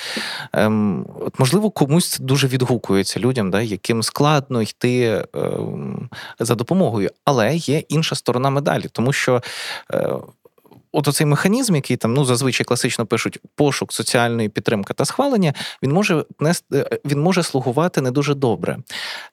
[0.53, 7.11] Ем, от, Можливо, комусь це дуже відгукується людям, да, яким складно йти ем, за допомогою,
[7.25, 9.43] але є інша сторона медалі, тому що.
[9.95, 10.09] Е,
[10.93, 15.93] от оцей механізм, який там ну зазвичай класично пишуть пошук соціальної підтримки та схвалення, він
[15.93, 18.79] може нести, е, він може слугувати не дуже добре.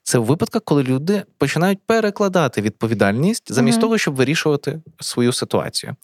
[0.03, 3.81] Це в випадках, коли люди починають перекладати відповідальність замість mm-hmm.
[3.81, 5.95] того, щоб вирішувати свою ситуацію.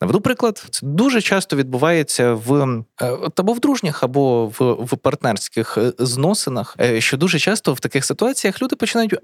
[0.00, 5.78] Наведу приклад, це дуже часто відбувається в е, або в дружніх, або в, в партнерських
[5.78, 9.14] е, зносинах, що дуже часто в таких ситуаціях люди починають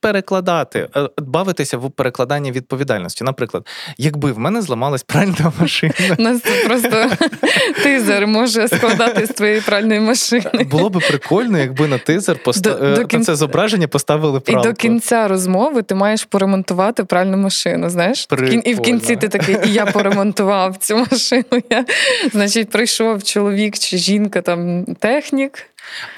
[0.00, 3.24] перекладати, е, бавитися в перекладанні відповідальності.
[3.24, 3.66] Наприклад,
[3.98, 5.92] якби в мене зламалась пральна машина.
[6.18, 7.10] Нас просто
[7.82, 10.66] тизер може складати з твоєї пральної машини.
[10.70, 12.74] Було би прикольно, якби на тизер поста...
[12.74, 14.68] до, до це зображення поставили пралку.
[14.68, 17.90] І до кінця розмови ти маєш поремонтувати пральну машину.
[17.90, 18.28] Знаєш?
[18.64, 21.44] І в кінці ти такий, і я поремонтував цю машину.
[21.70, 21.84] Я,
[22.32, 25.69] Значить, прийшов чоловік чи жінка, там технік.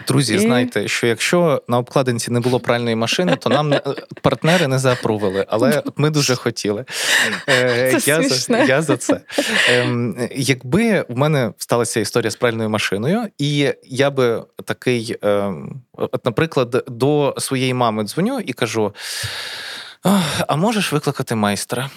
[0.07, 0.39] Друзі, і...
[0.39, 3.75] знайте, що якщо на обкладинці не було пральної машини, то нам
[4.23, 6.85] партнери не заапрували, але ми дуже хотіли.
[7.49, 9.21] Е, це я за я за це.
[9.69, 16.25] Ем, якби в мене сталася історія з пральною машиною, і я би такий, ем, от,
[16.25, 18.95] наприклад, до своєї мами дзвоню і кажу.
[20.49, 21.91] А можеш викликати майстра?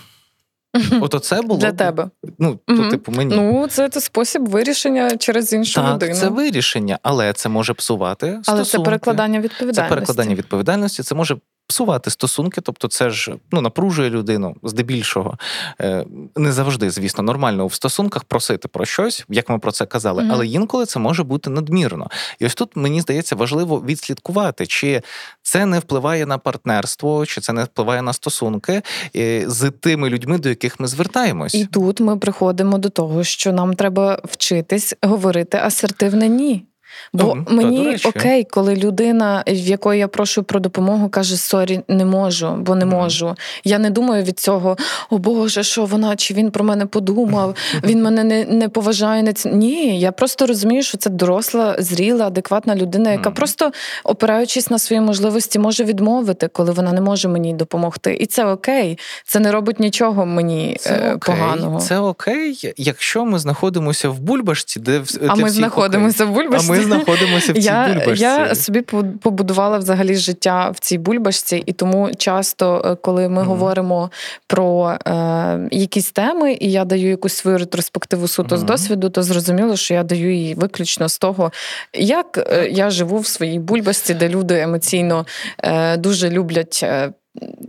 [1.01, 2.09] От оце було для тебе.
[2.39, 3.35] Ну, то, типу, мені.
[3.35, 6.15] Ну, це, це спосіб вирішення через іншу так, людину.
[6.15, 8.27] Це вирішення, але це може псувати.
[8.27, 8.69] Але стосунки.
[8.71, 9.81] це перекладання відповідальності.
[9.81, 11.03] Це перекладання відповідальності.
[11.03, 15.37] Це може псувати стосунки, тобто це ж ну напружує людину здебільшого.
[15.81, 20.23] Е, Не завжди, звісно, нормально в стосунках просити про щось, як ми про це казали,
[20.23, 20.31] mm-hmm.
[20.33, 22.09] але інколи це може бути надмірно.
[22.39, 25.01] І ось тут мені здається важливо відслідкувати, чи
[25.41, 28.81] це не впливає на партнерство, чи це не впливає на стосунки
[29.15, 31.55] е, з тими людьми, до яких ми звертаємось.
[31.55, 36.65] І тут ми приходимо до того, що нам треба вчитись говорити асертивне ні.
[37.13, 41.81] Бо ну, мені та, окей, коли людина, в якої я прошу про допомогу, каже: Sorry,
[41.87, 43.35] не можу, бо не можу.
[43.63, 44.77] Я не думаю від цього,
[45.09, 49.23] о Боже, що вона чи він про мене подумав, він мене не не поважає.
[49.23, 49.49] Не ці...
[49.49, 53.71] Ні, я просто розумію, що це доросла, зріла, адекватна людина, яка просто,
[54.03, 58.17] опираючись на свої можливості, може відмовити, коли вона не може мені допомогти.
[58.19, 58.99] І це окей.
[59.25, 61.35] Це не робить нічого мені це е, окей.
[61.35, 61.79] поганого.
[61.79, 66.33] Це окей, якщо ми знаходимося в бульбашці, де а ми знаходимося окей.
[66.33, 66.71] в бульбашці.
[66.71, 68.23] А ми знаходимося в цій я, бульбашці.
[68.23, 68.81] Я собі
[69.21, 73.45] побудувала взагалі життя в цій бульбашці, і тому часто, е, коли ми mm-hmm.
[73.45, 74.11] говоримо
[74.47, 78.59] про е, якісь теми, і я даю якусь свою ретроспективу суто mm-hmm.
[78.59, 81.51] з досвіду, то зрозуміло, що я даю її виключно з того,
[81.93, 85.25] як е, я живу в своїй бульбашці, де люди емоційно
[85.63, 86.85] е, дуже люблять.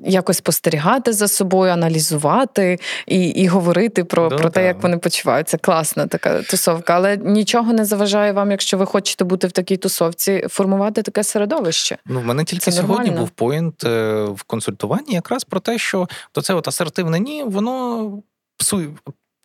[0.04, 5.58] Якось спостерігати за собою, аналізувати і і говорити про да, про те, як вони почуваються.
[5.58, 6.94] Класна така тусовка.
[6.94, 11.98] Але нічого не заважає вам, якщо ви хочете бути в такій тусовці, формувати таке середовище.
[12.06, 13.20] Ну, в мене тільки це сьогодні нормально.
[13.20, 18.22] був поінт е, в консультуванні, якраз про те, що то це от асертивне ні, воно
[18.56, 18.88] псує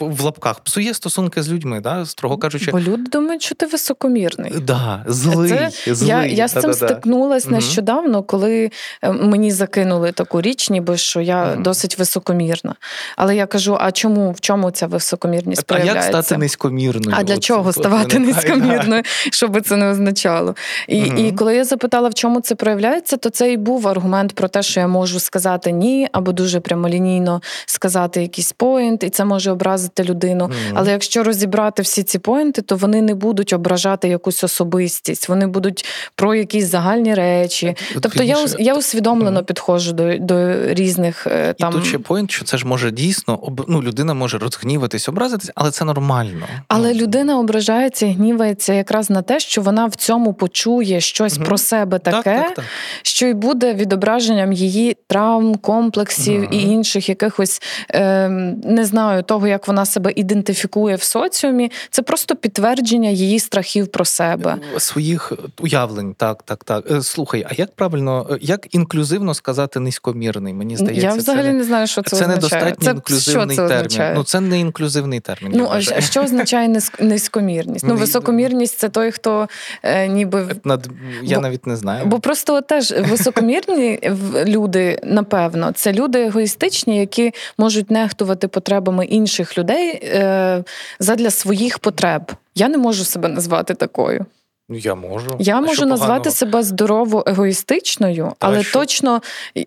[0.08, 2.72] в лапках псує стосунки з людьми, да, строго кажучи.
[2.72, 4.52] Бо люди думають, що ти високомірний.
[4.52, 6.10] Да, злий, Це, злий.
[6.10, 7.56] Я я з цим стикнулася угу.
[7.56, 11.62] нещодавно, коли е, мені закинули таку річ, ніби що я угу.
[11.62, 12.76] досить високомірна.
[13.18, 16.10] Але я кажу: а чому в чому ця високомірність проявляється?
[16.10, 17.18] А як стати низькомірною?
[17.20, 20.56] А для от, чого ставати низькомірною, що би це не означало?
[20.88, 21.18] І, угу.
[21.18, 24.64] і коли я запитала, в чому це проявляється, то це і був аргумент про те,
[24.64, 29.91] що я можу сказати ні, або дуже прямолінійно сказати якийсь поінт, і це може образити
[29.92, 30.46] образити людину.
[30.46, 30.74] Mm-hmm.
[30.74, 35.86] Але якщо розібрати всі ці поінти, то вони не будуть ображати якусь особистість, вони будуть
[36.16, 37.76] про якісь загальні речі.
[37.96, 39.46] От тобто я я усвідомлено mm-hmm.
[39.46, 41.72] підходжу до до різних е, там.
[41.72, 45.72] І тут ще поінт, що це ж може дійсно ну, людина може розгніватись, образитись, але
[45.72, 46.46] це нормально.
[46.68, 47.00] Але ну.
[47.00, 51.46] людина ображається і гнівається якраз на те, що вона в цьому почує щось mm-hmm.
[51.46, 52.66] про себе таке, так, так, так.
[53.04, 57.62] що й буде відображенням її травм, комплексів і інших якихось
[57.94, 58.30] е,
[58.64, 63.88] не знаю того, як вона вона себе ідентифікує в соціумі, це просто підтвердження її страхів
[63.88, 64.58] про себе.
[64.76, 66.91] Е, своїх уявлень, так, так, так.
[66.91, 70.54] Е, слухай, а як правильно, е, як інклюзивно сказати низькомірний?
[70.54, 72.36] Мені здається, я взагалі це не знаю, що це, це означає.
[72.36, 73.86] недостатньо це, інклюзивний що це термін.
[73.86, 74.13] Означає?
[74.15, 75.52] Ну це не інклюзивний термін.
[75.56, 77.86] Ну а що означає низькомірність?
[77.88, 79.48] Ну, високомірність це той, хто
[79.84, 80.89] е, ніби Над
[81.24, 82.06] я бо, навіть не знаю.
[82.06, 84.00] Бо просто теж високомірні
[84.46, 90.64] люди, напевно, це люди егоїстичні, які можуть нехтувати потребами інших людей людей е,
[91.00, 92.32] задля своїх потреб.
[92.56, 94.26] Я не можу себе назвати такою.
[94.72, 95.36] Ну, я можу.
[95.40, 96.32] Я а можу назвати поганого?
[96.32, 98.80] себе здорово егоїстичною, Та але що?
[98.80, 99.22] точно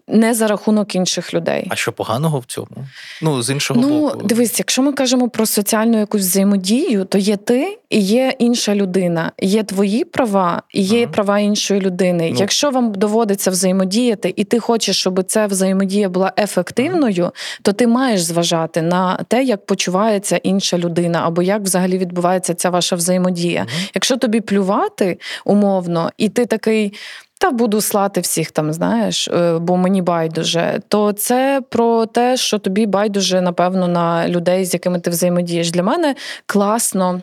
[0.08, 1.66] не за рахунок інших людей.
[1.70, 2.86] А що поганого в цьому?
[3.22, 4.16] Ну, з іншого ну, боку.
[4.20, 8.74] Ну, дивись, якщо ми кажемо про соціальну якусь взаємодію, то є ти і є інша
[8.74, 9.32] людина.
[9.40, 11.12] Є твої права і є ага.
[11.12, 12.30] права іншої людини.
[12.32, 12.38] Ну.
[12.40, 17.32] Якщо вам доводиться взаємодіяти, і ти хочеш, щоб ця взаємодія була ефективною, ага.
[17.62, 22.70] то ти маєш зважати на те, як почувається інша людина, або як взагалі відбувається ця
[22.70, 23.66] ваша взаємодія.
[23.68, 23.78] Ага.
[23.94, 26.92] Якщо тобі плювати слати умовно, і ти такий.
[27.38, 30.80] Та буду слати всіх там, знаєш, е, бо мені байдуже.
[30.88, 35.70] То це про те, що тобі байдуже, напевно, на людей, з якими ти взаємодієш.
[35.70, 36.14] Для мене
[36.46, 37.20] класно,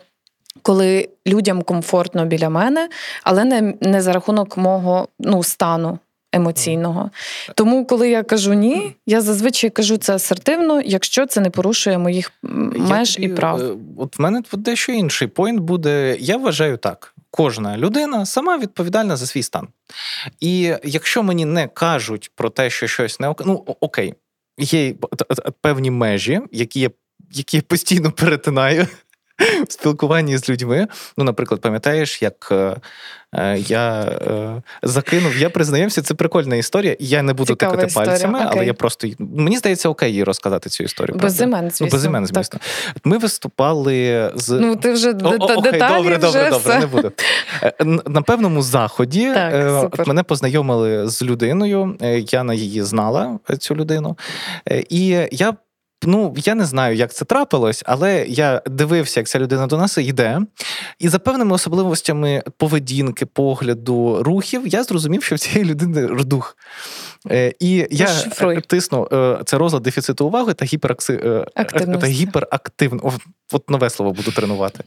[0.62, 2.88] коли людям комфортно біля мене,
[3.22, 5.98] але не не за рахунок мого ну, стану
[6.32, 7.10] емоційного.
[7.54, 12.32] Тому, коли я кажу ні, я зазвичай кажу це асертивно, якщо це не порушує моїх
[12.42, 13.60] меж я, і прав.
[13.60, 16.16] Е, от в мене дещо інший поінт буде.
[16.20, 19.68] Я вважаю так кожна людина сама відповідальна за свій стан.
[20.40, 24.14] І якщо мені не кажуть про те, що щось не ну окей,
[24.58, 24.94] є
[25.60, 26.90] певні межі, які я
[27.30, 28.86] які я постійно перетинаю.
[29.68, 30.88] в спілкуванні з людьми.
[31.18, 32.76] Ну, наприклад, пам'ятаєш, як е,
[33.34, 36.96] е, я е, закинув, я признаємося, це прикольна історія.
[37.00, 38.10] Я не буду Цікава тикати історія.
[38.12, 38.50] пальцями, окей.
[38.52, 41.18] але я просто мені здається, окей її розказати цю історію.
[41.18, 41.86] Без імен, звісно.
[41.86, 42.42] Ну, без імен, звісно.
[42.44, 42.60] Так.
[43.04, 47.12] Ми виступали з ну ти вже о, окей, деталі добре, вже добре, добре, не буду.
[47.62, 47.74] Е,
[48.06, 49.54] на певному заході так,
[49.98, 51.96] е, мене познайомили з людиною.
[52.30, 54.18] Я на її знала цю людину,
[54.88, 55.54] і я
[56.04, 59.98] ну я не знаю, як це трапилось, але я дивився, як ця людина до нас
[59.98, 60.40] йде,
[60.98, 66.56] і за певними особливостями поведінки, погляду, рухів, я зрозумів, що в цієї людини рдух.
[67.30, 68.60] Е, і я Шифруй.
[68.60, 71.14] тисну е, це розлад дефіциту уваги та гіперакси...
[71.56, 71.64] Е,
[72.00, 73.12] та гіперактивно.
[73.52, 74.84] От нове слово буду тренувати.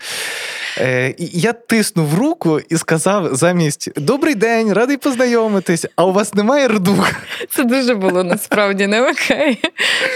[1.17, 6.67] І Я тиснув руку і сказав замість Добрий день, радий познайомитись, а у вас немає
[6.67, 7.11] рдух.
[7.49, 9.61] Це дуже було насправді не окей.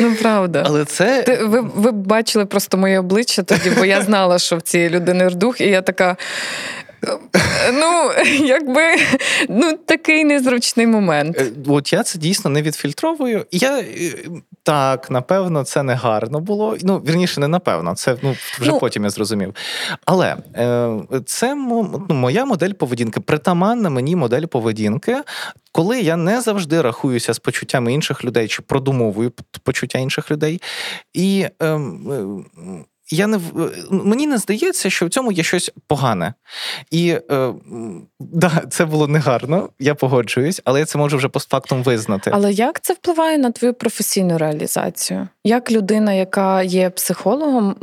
[0.01, 0.63] Ну правда.
[0.65, 1.23] Але це...
[1.23, 5.27] Ти, Ви ви бачили просто моє обличчя тоді, бо я знала, що в цієї людини
[5.27, 6.17] рдух, і я така.
[7.73, 8.11] Ну,
[8.45, 8.81] якби
[9.49, 11.37] ну, такий незручний момент.
[11.37, 13.45] Е, от я це дійсно не відфільтровую.
[13.51, 13.85] Я е,
[14.63, 16.77] так, напевно, це не гарно було.
[16.81, 19.55] Ну, вірніше, не напевно, це ну, вже ну, потім я зрозумів.
[20.05, 20.89] Але е,
[21.25, 25.17] це ну, моя модель поведінки, притаманна мені модель поведінки,
[25.71, 29.31] коли я не завжди рахуюся з почуттями інших людей чи продумовую
[29.63, 30.61] почуття інших людей.
[31.13, 32.45] І ем,
[33.11, 33.39] я не
[33.91, 36.33] мені не здається, що в цьому є щось погане.
[36.91, 37.53] І е,
[38.19, 42.31] да, це було негарно, я погоджуюсь, але я це можу вже постфактум визнати.
[42.33, 45.27] Але як це впливає на твою професійну реалізацію?
[45.43, 47.75] Як людина, яка є психологом,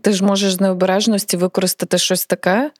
[0.00, 2.70] ти ж можеш з необережності використати щось таке,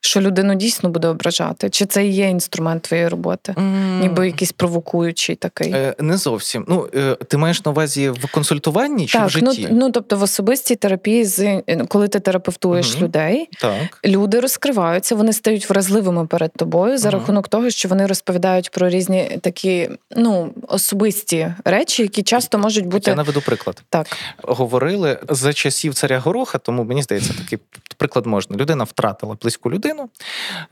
[0.00, 1.70] що людину дійсно буде ображати?
[1.70, 3.54] Чи це і є інструмент твоєї роботи?
[3.56, 4.00] Mm.
[4.00, 5.72] Ніби якийсь провокуючий такий?
[5.72, 6.64] Е, Не зовсім.
[6.68, 9.68] Ну е, ти маєш на увазі в консультуванні чи так, в житті?
[9.70, 13.98] Ну, ну тобто в особистій терапії, з е, коли ти терапевтуєш mm людей, так.
[14.04, 18.88] люди розкриваються, вони стають вразливими перед тобою за mm рахунок того, що вони розповідають про
[18.88, 23.10] різні такі ну особисті речі, які часто можуть бути.
[23.10, 23.82] Я наведу приклад.
[23.88, 24.06] Так
[24.42, 27.58] говорили за часів царя Гороха, тому мені здається, такий
[27.96, 28.56] приклад можна.
[28.56, 30.10] Людина втратила близьку людину людину.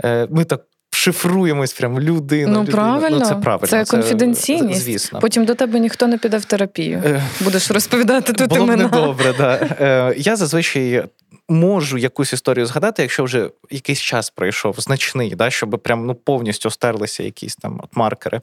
[0.04, 2.52] Е, ми так шифруємось прям людину.
[2.52, 2.76] Ну, людину.
[2.76, 3.18] правильно.
[3.18, 3.66] Ну, це правильно.
[3.66, 4.83] Це конфіденційність.
[4.83, 5.18] Звісно.
[5.20, 7.02] Потім до тебе ніхто не піде в терапію.
[7.07, 8.88] Е, Будеш розповідати тут Було імена.
[8.88, 9.54] Було добре, да.
[9.81, 11.04] Е, я зазвичай
[11.49, 16.71] можу якусь історію згадати, якщо вже якийсь час пройшов значний, да, щоб прям ну повністю
[16.71, 18.41] стерлися якісь там от маркери,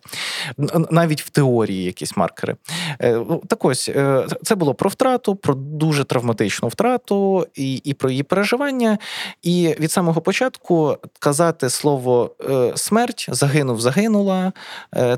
[0.92, 2.56] навіть в теорії якісь маркери.
[3.00, 7.94] Е, ну, так ось е, це було про втрату, про дуже травматичну втрату і і
[7.94, 8.98] про її переживання.
[9.42, 14.52] І від самого початку казати слово е, смерть, загинув, загинула.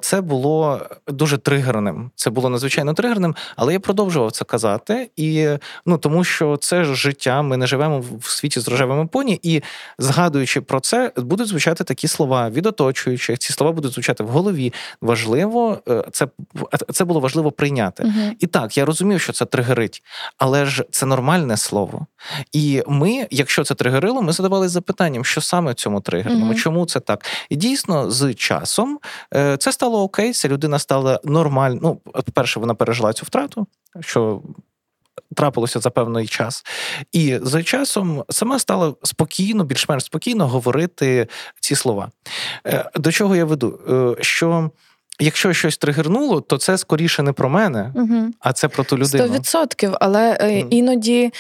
[0.02, 2.12] Це було дуже тригерним.
[2.16, 5.50] Це було надзвичайно тригерним, але я продовжував це казати, і
[5.86, 7.42] ну тому що це життя.
[7.42, 7.77] Ми не живемо
[8.22, 9.62] в світі з рожевими поні, і
[10.00, 13.40] згадуючи про це, будуть звучати такі слова від оточуючих.
[13.40, 14.74] Ці слова будуть звучати в голові.
[15.02, 16.28] Важливо е, це
[16.94, 18.04] це було важливо прийняти.
[18.04, 20.04] uh І так, я розумів, що це тригерить,
[20.38, 22.06] але ж це нормальне слово.
[22.52, 26.86] І ми, якщо це тригерило, ми задавалися запитанням, що саме в цьому тригерному, uh чому
[26.86, 27.26] це так?
[27.50, 29.00] І дійсно, з часом
[29.34, 30.34] е, це стало окей.
[30.34, 31.80] Ця людина стала нормально.
[31.82, 33.68] Ну, по-перше, вона пережила цю втрату.
[34.00, 34.42] Що
[35.36, 36.66] трапилося за певний час.
[37.12, 41.28] І за часом сама стала спокійно, більш-менш спокійно говорити
[41.60, 42.10] ці слова.
[42.68, 43.80] Е, до чого я веду?
[44.20, 44.72] Е, що
[45.20, 48.34] Якщо щось тригернуло, то це скоріше не про мене, угу.
[48.40, 49.24] а це про ту людину.
[49.24, 49.94] Сто відсотків.
[50.00, 50.68] Але угу.
[50.70, 51.32] іноді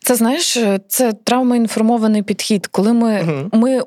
[0.00, 3.50] це знаєш, це травмоінформований підхід, коли ми, угу.
[3.52, 3.82] ми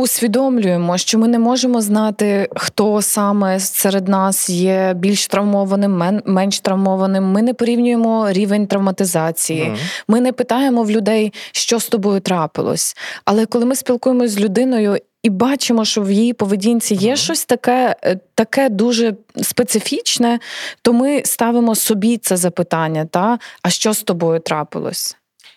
[0.00, 7.24] усвідомлюємо, що ми не можемо знати, хто саме серед нас є більш травмованим, менш травмованим.
[7.24, 9.62] Ми не порівнюємо рівень травматизації.
[9.62, 9.76] Mm.
[10.08, 12.96] Ми не питаємо в людей, що з тобою трапилось.
[13.24, 14.98] Але коли ми спілкуємося з людиною.
[15.22, 17.16] І бачимо, що в її поведінці є mm-hmm.
[17.16, 20.38] щось таке е, таке дуже специфічне,
[20.82, 25.16] то ми ставимо собі це запитання: та а що з тобою трапилось?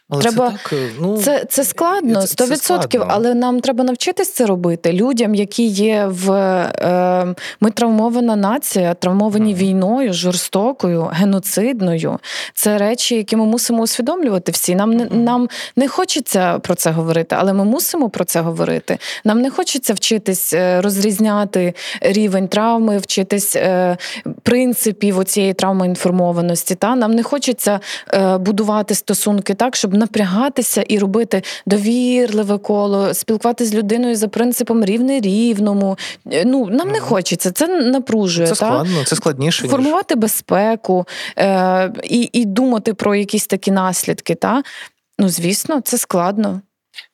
[0.10, 4.46] Але треба це так, е, ну це це складно, 100%, але нам треба навчитись це
[4.46, 4.94] робити.
[4.94, 9.58] Людям, які є в е, ми травмована нація, травмовані mm.
[9.58, 12.20] війною, жорстокою, геноцидною.
[12.54, 14.52] Це речі, які ми мусимо усвідомлювати.
[14.52, 15.16] Всі нам не mm.
[15.16, 18.98] нам не хочеться про це говорити, але ми мусимо про це говорити.
[19.24, 23.98] Нам не хочеться вчитись е, розрізняти рівень травми, вчитись е,
[24.44, 26.76] принципів оцієї травмоінформованості.
[26.76, 27.80] Та нам не хочеться
[28.14, 34.86] е, будувати стосунки так, щоб напрягатися і робити довірливе коло, спілкуватися з людиною за принципом
[34.86, 35.98] рівне рівному.
[36.32, 38.48] Е, ну нам не хочеться, це напружує.
[38.48, 40.22] Це складно, це складніше формувати ніж...
[40.22, 41.06] безпеку
[41.38, 44.36] е, і і думати про якісь такі наслідки.
[44.36, 44.64] Та?
[45.20, 46.62] Ну, звісно, це складно.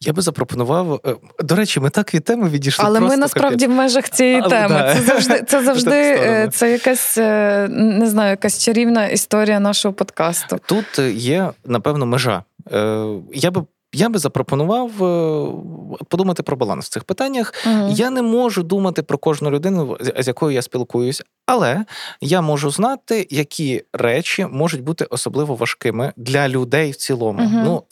[0.02, 1.02] Я би запропонував.
[1.06, 2.86] Е, до речі, ми так від теми відійшли.
[2.88, 3.76] Але просто ми насправді капець.
[3.76, 4.76] в межах цієї Але, теми.
[4.76, 4.96] да.
[4.96, 10.60] Це завжди це завжди е, це якась не знаю, якась чарівна історія нашого подкасту.
[10.66, 12.44] Тут є, напевно, межа.
[13.34, 14.92] Я би я би запропонував
[16.08, 17.54] подумати про баланс в цих питаннях.
[17.68, 17.90] Угу.
[17.90, 21.86] Я не можу думати про кожну людину, з якою я спілкуюсь, але
[22.22, 27.44] я можу знати, які речі можуть бути особливо важкими для людей в цілому.
[27.44, 27.52] Угу.
[27.54, 27.84] Ну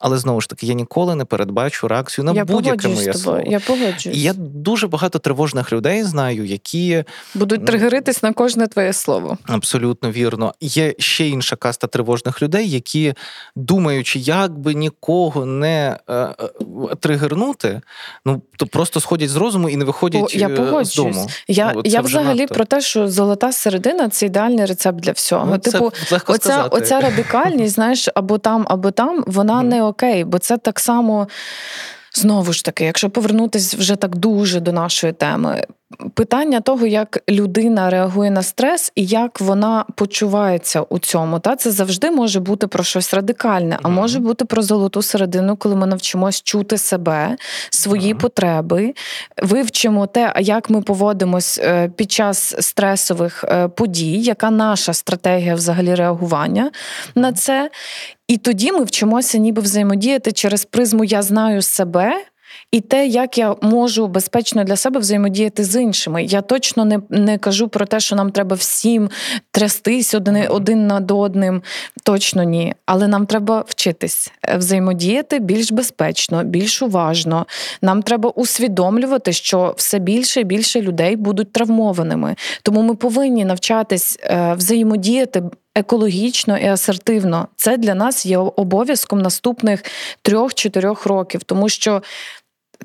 [0.00, 3.42] але знову ж таки, я ніколи не передбачу реакцію на я будь-яке моє слово.
[3.46, 4.18] Я погоджуюсь.
[4.18, 9.38] І я дуже багато тривожних людей знаю, які будуть тригеритись на кожне твоє слово.
[9.46, 10.54] Абсолютно вірно.
[10.60, 13.14] Є ще інша каста тривожних людей, які,
[13.56, 16.34] думаючи, як би нікого не е, е,
[17.00, 17.80] тригернути,
[18.24, 21.26] ну то просто сходять з розуму і не виходять я е, з дому.
[21.48, 22.54] Я ну, я взагалі надто.
[22.54, 25.46] про те, що золота середина це ідеальний рецепт для всього.
[25.50, 30.38] Ну, типу, легко оця, оця радикальність, знаєш, або там, або там, вона не окей, бо
[30.38, 31.28] це так само.
[32.14, 35.66] Знову ж таки, якщо повернутися вже так дуже до нашої теми,
[36.14, 41.70] питання того, як людина реагує на стрес і як вона почувається у цьому, та це
[41.70, 46.42] завжди може бути про щось радикальне, а може бути про золоту середину, коли ми навчимось
[46.42, 47.36] чути себе,
[47.70, 48.94] свої потреби,
[49.42, 55.94] вивчимо те, як ми поводимось е, під час стресових е, подій, яка наша стратегія взагалі
[55.94, 56.70] реагування
[57.14, 57.70] на це.
[58.28, 62.24] І тоді ми вчимося ніби взаємодіяти через призму Я знаю себе.
[62.72, 66.24] І те, як я можу безпечно для себе взаємодіяти з іншими.
[66.24, 69.10] Я точно не не кажу про те, що нам треба всім
[69.50, 71.62] трястись один один над одним.
[72.02, 72.74] Точно ні.
[72.86, 77.46] Але нам треба вчитись е, взаємодіяти більш безпечно, більш уважно.
[77.82, 82.36] Нам треба усвідомлювати, що все більше і більше людей будуть травмованими.
[82.62, 85.42] Тому ми повинні навчатись е, взаємодіяти
[85.74, 87.48] екологічно і асертивно.
[87.56, 89.84] Це для нас є обов'язком наступних
[90.22, 92.02] трьох-чотирьох років, тому що.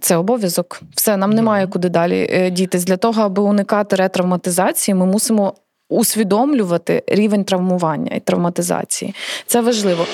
[0.02, 0.82] Це обов'язок.
[0.96, 2.86] Все, нам немає куди далі е, дітись.
[2.86, 5.54] Для того, аби уникати ретравматизації, ми мусимо
[5.90, 9.16] усвідомлювати рівень травмування і травматизації.
[9.46, 10.06] Це важливо.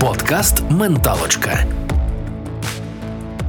[0.00, 1.64] Подкаст Менталочка.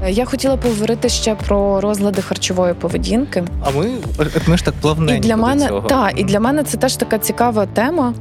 [0.09, 3.43] Я хотіла поговорити ще про розлади харчової поведінки.
[3.63, 3.91] А ми
[4.47, 5.87] ми ж так плавненько І для мене цього.
[5.87, 8.13] та і для мене це теж така цікава тема,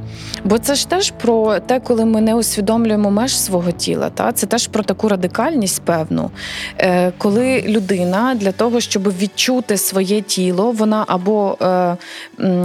[0.43, 4.09] бо це ж теж про те, коли ми не усвідомлюємо меж свого тіла.
[4.09, 6.31] Та це теж про таку радикальність, певну,
[6.77, 11.97] Е, коли людина для того, щоб відчути своє тіло, вона або е,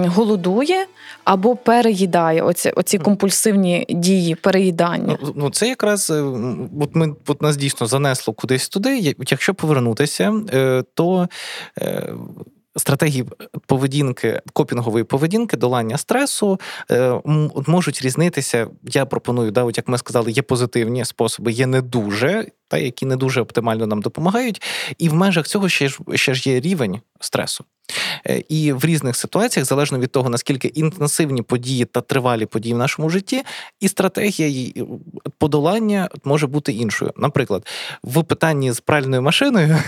[0.06, 0.86] голодує
[1.24, 5.18] або переїдає оці, оці компульсивні дії переїдання.
[5.22, 6.22] Ну, ну це якраз е,
[6.80, 8.98] от ми от нас дійсно занесло кудись туди.
[9.30, 11.28] Якщо повернутися, е, то
[11.78, 12.12] е,
[12.76, 13.24] стратегії
[13.66, 17.20] поведінки, копінгової поведінки, долання стресу е,
[17.66, 18.66] можуть різнитися.
[18.84, 23.06] Я пропоную, да, от як ми сказали, є позитивні способи, є не дуже, та які
[23.06, 24.62] не дуже оптимально нам допомагають.
[24.98, 27.64] І в межах цього ще ж ще ж є рівень стресу.
[28.26, 32.78] Е, і в різних ситуаціях, залежно від того, наскільки інтенсивні події та тривалі події в
[32.78, 33.42] нашому житті,
[33.80, 34.72] і стратегія
[35.38, 37.12] подолання може бути іншою.
[37.16, 37.66] Наприклад,
[38.02, 39.78] в питанні з пральною машиною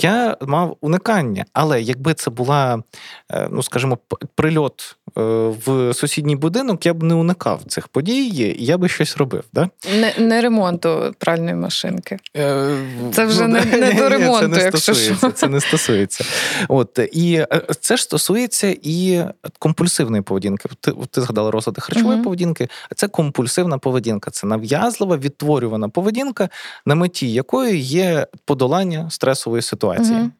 [0.00, 2.82] я мав уникання, але якби це була,
[3.30, 3.98] е, ну скажімо,
[4.34, 5.20] прильот е,
[5.66, 9.44] в сусідній будинок, я б не уникав цих подій, я би щось робив.
[9.52, 9.68] Да?
[10.00, 12.18] Не не ремонту пральної машинки.
[12.36, 12.76] Е,
[13.12, 15.30] це вже ну, не, не до ремонту, це не якщо що.
[15.30, 16.24] Це не стосується.
[16.68, 17.44] От І
[17.80, 19.22] це ж стосується і
[19.58, 20.68] компульсивної поведінки.
[20.80, 26.48] Ти ти згадала розлади харчової uh поведінки, це компульсивна поведінка, це нав'язлива, відтворювана поведінка,
[26.86, 30.20] на меті якої є подолання стресової ситуації.
[30.20, 30.30] Угу.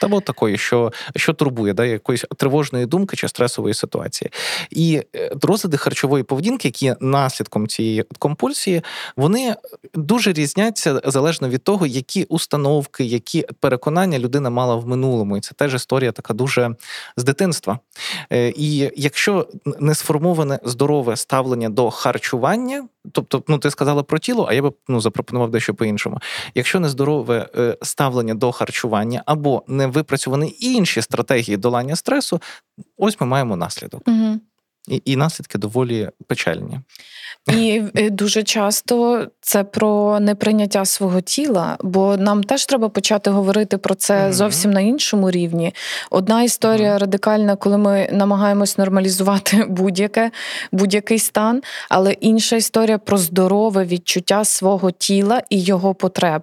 [0.00, 4.30] Або такої, що що турбує, да, якоїсь тривожної думки чи стресової ситуації.
[4.70, 8.82] І е, розлади харчової поведінки, які наслідком цієї компульсії,
[9.16, 9.56] вони
[9.94, 15.36] дуже різняться залежно від того, які установки, які переконання людина мала в минулому.
[15.36, 16.70] І це теж історія така дуже
[17.16, 17.78] з дитинства.
[18.32, 19.48] Е, і якщо
[19.80, 24.72] не сформоване здорове ставлення до харчування, тобто, ну ти сказала про тіло, а я би
[24.88, 26.18] ну, запропонував дещо по-іншому.
[26.54, 32.40] Якщо нездорове е, ставлення до харчування або не випрацьовані інші стратегії долання стресу,
[32.96, 34.02] ось ми маємо наслідок.
[34.06, 34.40] Угу.
[34.88, 36.80] І, І наслідки доволі печальні.
[37.52, 43.78] І е, дуже часто це про неприйняття свого тіла, бо нам теж треба почати говорити
[43.78, 44.32] про це mm-hmm.
[44.32, 45.74] зовсім на іншому рівні.
[46.10, 46.98] Одна історія mm-hmm.
[46.98, 50.30] радикальна, коли ми намагаємось нормалізувати будь-яке,
[50.72, 56.42] будь-який стан, але інша історія про здорове відчуття свого тіла і його потреб.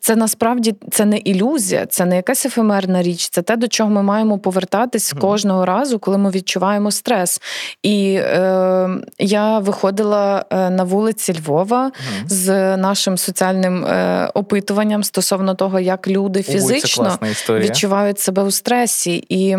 [0.00, 4.02] Це насправді це не ілюзія, це не якась ефемерна річ, це те, до чого ми
[4.02, 7.40] маємо повертатись кожного разу, коли ми відчуваємо стрес.
[7.82, 11.92] І е, я виходила е, на вулиці Львова
[12.26, 17.18] з нашим соціальним е, опитуванням стосовно того, як люди фізично
[17.48, 19.24] Ой, відчувають себе у стресі.
[19.28, 19.56] І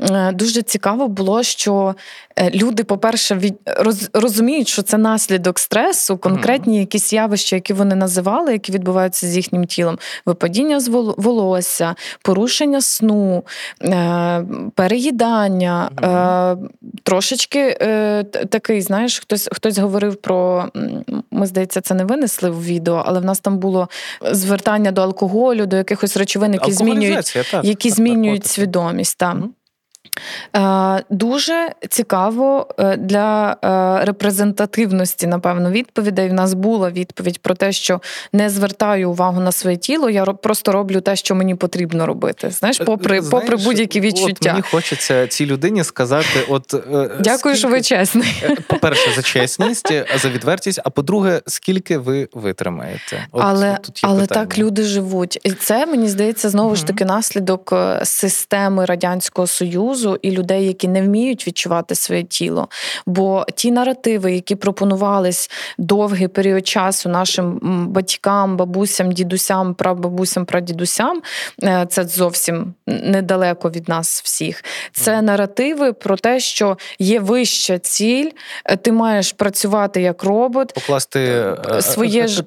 [0.00, 1.94] е, дуже цікаво було, що
[2.36, 7.94] е, люди, по-перше, від, роз, розуміють, що це наслідок стресу, конкретні якісь явища, які вони
[7.94, 13.44] називали, які відбуваються з їхнім тілом, випадіння з волосся, порушення сну,
[13.82, 14.44] е,
[14.74, 16.68] переїдання, е,
[17.02, 20.68] трошечки е, такий, знаєш, хтось хтось говорив про
[21.30, 23.88] ми здається, це не винесли в відео, але в нас там було
[24.32, 29.18] звертання до алкоголю, до якихось речовин, які змінюють так, які так, змінюють так, свідомість.
[29.18, 29.54] Там.
[30.56, 36.28] Е, дуже цікаво е, для е, репрезентативності, напевно, відповідей.
[36.28, 38.00] В нас була відповідь про те, що
[38.32, 42.50] не звертаю увагу на своє тіло, я просто роблю те, що мені потрібно робити.
[42.50, 44.32] Знаєш, попри Знаєш, попри будь-які відчуття.
[44.40, 46.74] От Мені хочеться цій людині сказати: от
[47.20, 47.56] дякую, скільки...
[47.56, 48.44] що ви чесний.
[48.66, 50.80] По-перше, за чесність, за відвертість.
[50.84, 53.26] А по-друге, скільки ви витримаєте?
[53.32, 57.74] От, але от але так люди живуть, і це мені здається знову ж таки наслідок
[58.02, 62.68] системи радянського союзу союзу і людей, які не вміють відчувати своє тіло.
[63.06, 67.58] Бо ті наративи, які пропонувались довгий період часу нашим
[67.90, 71.22] батькам, бабусям, дідусям, прабабусям, прадідусям,
[71.62, 74.64] е, це зовсім недалеко від нас всіх.
[74.92, 78.30] Це наративи про те, що є вища ціль,
[78.64, 82.42] е, ти маєш працювати як робот, покласти е, своє ж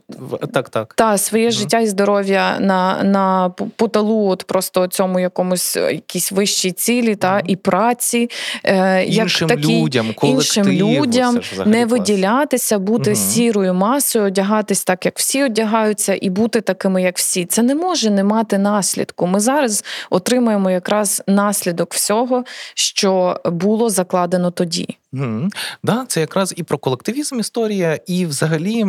[0.53, 0.93] так, так.
[0.93, 6.71] Та, своє mm життя і здоров'я на на поталу, от просто цьому якомусь якійсь вищій
[6.71, 8.29] цілі, та і праці,
[8.63, 13.19] е, іншим як такі, людям, іншим людям не виділятися, бути угу.
[13.19, 17.45] сірою масою, одягатись так, як всі одягаються, і бути такими, як всі.
[17.45, 19.27] Це не може не мати наслідку.
[19.27, 22.43] Ми зараз отримаємо якраз наслідок всього,
[22.75, 24.97] що було закладено тоді.
[25.13, 25.49] Mm.
[25.83, 28.85] Да, Це якраз і про колективізм історія, і взагалі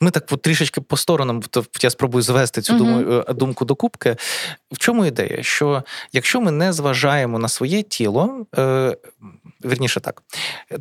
[0.00, 1.42] ми так от трішечки по сторонам,
[1.82, 3.34] я спробую звести цю mm-hmm.
[3.34, 4.16] думку до кубки.
[4.72, 5.42] В чому ідея?
[5.42, 5.82] Що
[6.12, 8.96] якщо ми не зважаємо на своє тіло, е,
[9.64, 10.22] Вірніше так,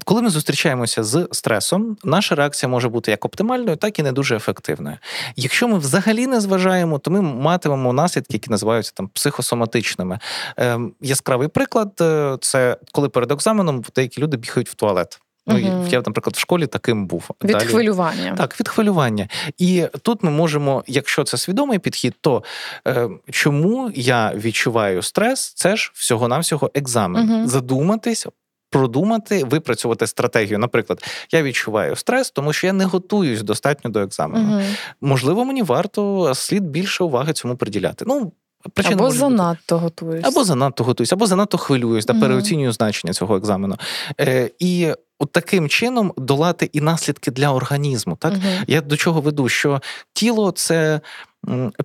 [0.03, 4.35] коли ми зустрічаємося з стресом, наша реакція може бути як оптимальною, так і не дуже
[4.35, 4.97] ефективною.
[5.35, 10.19] Якщо ми взагалі не зважаємо, то ми матимемо наслідки, які називаються там психосоматичними.
[10.59, 15.19] Е, Яскравий приклад е, це коли перед екзаменом деякі люди бігають в туалет.
[15.47, 17.29] Ну, uh Я, наприклад, в школі таким був.
[17.43, 17.65] Від Далі...
[17.65, 18.35] хвилювання.
[18.37, 19.27] Так, від хвилювання.
[19.57, 22.43] І тут ми можемо, якщо це свідомий підхід, то
[22.87, 27.31] е, чому я відчуваю стрес, це ж всього-навсього екзамен.
[27.31, 28.27] uh Задуматись,
[28.75, 30.59] продумати, випрацювати стратегію.
[30.59, 34.57] Наприклад, я відчуваю стрес, тому що я не готуюсь достатньо до екзамену.
[34.57, 38.05] uh Можливо, мені варто слід більше уваги цьому приділяти.
[38.07, 38.31] Ну,
[38.73, 40.25] Причина або занадто готуюсь.
[40.25, 42.21] Або занадто готуюсь, або занадто хвилююсь та угу.
[42.21, 43.77] переоцінюю значення цього екзамену.
[44.19, 48.15] Е, І от таким чином долати і наслідки для організму.
[48.15, 48.41] Так угу.
[48.67, 49.81] я до чого веду, що
[50.13, 51.01] тіло це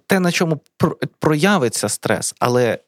[0.07, 0.61] те, на чому
[1.19, 2.79] проявиться стрес, але.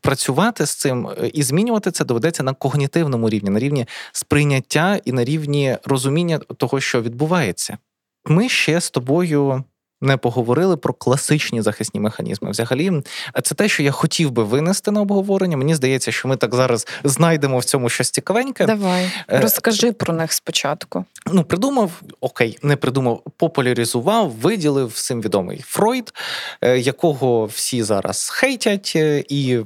[0.00, 5.12] Працювати з цим е, і змінювати це доведеться на когнітивному рівні, на рівні сприйняття і
[5.12, 7.78] на рівні розуміння того, що відбувається.
[8.26, 9.64] Ми ще з тобою
[10.00, 12.50] не поговорили про класичні захисні механізми.
[12.50, 13.02] Взагалі,
[13.42, 15.56] це те, що я хотів би винести на обговорення.
[15.56, 18.66] Мені здається, що ми так зараз знайдемо в цьому щось цікавеньке.
[18.66, 21.04] Давай е, розкажи про них спочатку.
[21.26, 26.12] Ну, придумав, окей, не придумав, популяризував, виділив всім відомий Фройд,
[26.60, 28.96] е, якого всі зараз хейтять
[29.28, 29.60] і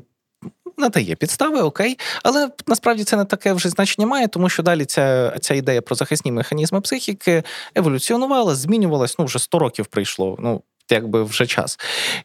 [0.79, 5.39] надає підстави, окей, але насправді це не таке вже значення має, тому що далі ця
[5.41, 7.43] ця ідея про захисні механізми психіки
[7.75, 9.19] еволюціонувала, змінювалась.
[9.19, 10.37] Ну вже 100 років прийшло.
[10.39, 10.63] Ну.
[10.91, 11.79] Якби вже час.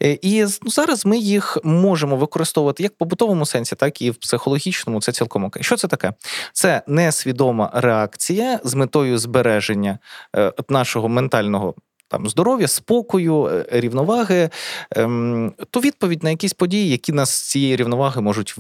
[0.04, 4.16] Е, і ну, зараз ми їх можемо використовувати як в побутовому сенсі, так і в
[4.16, 5.02] психологічному.
[5.02, 5.64] Це цілком окей.
[5.64, 6.14] Що це таке?
[6.54, 10.00] Це несвідома реакція з метою збереження
[10.36, 11.76] е, нашого ментального
[12.08, 14.50] там здоров'я, спокою, е, рівноваги,
[14.92, 18.56] ем, то відповідь на якісь події, які нас з цієї рівноваги можуть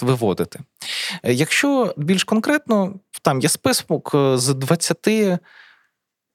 [0.00, 0.60] виводити.
[1.22, 5.08] Е, якщо більш конкретно, там є список е, з 20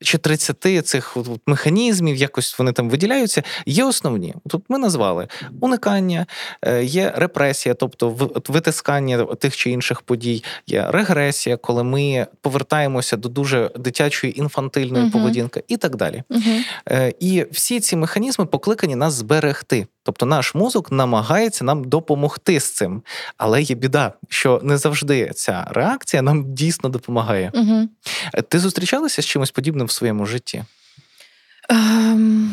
[0.01, 3.43] чи 30 цих механізмів, якось вони там виділяються.
[3.65, 4.35] Є основні.
[4.49, 5.27] Тут ми назвали
[5.61, 6.25] уникання,
[6.61, 8.09] е, є репресія, тобто
[8.47, 15.11] витискання тих чи інших подій, є регресія, коли ми повертаємося до дуже дитячої інфантильної uh
[15.11, 16.23] поведінки, і так далі.
[16.29, 19.87] uh І всі ці механізми покликані нас зберегти.
[20.03, 23.01] Тобто наш мозок намагається нам допомогти з цим.
[23.37, 27.51] Але є біда, що не завжди ця реакція нам дійсно допомагає.
[27.53, 27.87] Угу.
[28.47, 30.63] Ти зустрічалася з чимось подібним в своєму житті?
[31.69, 32.49] Um...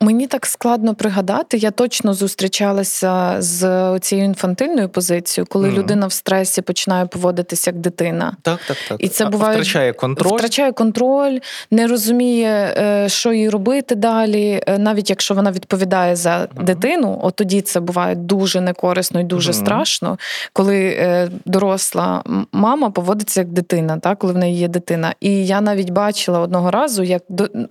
[0.00, 1.56] Мені так складно пригадати.
[1.56, 5.72] Я точно зустрічалася з цією інфантильною позицією, коли mm.
[5.72, 8.36] людина в стресі починає поводитися як дитина.
[8.42, 8.96] Так, так, так.
[9.00, 11.38] І це буває втрачає контроль, втрачає контроль,
[11.70, 14.60] не розуміє, е, що їй робити далі.
[14.66, 16.64] Е, навіть якщо вона відповідає за mm.
[16.64, 19.54] дитину, от тоді це буває дуже некорисно і дуже mm.
[19.54, 20.18] страшно,
[20.52, 22.22] коли е, доросла
[22.52, 25.14] мама поводиться як дитина, так, коли в неї є дитина.
[25.20, 27.22] І я навіть бачила одного разу, як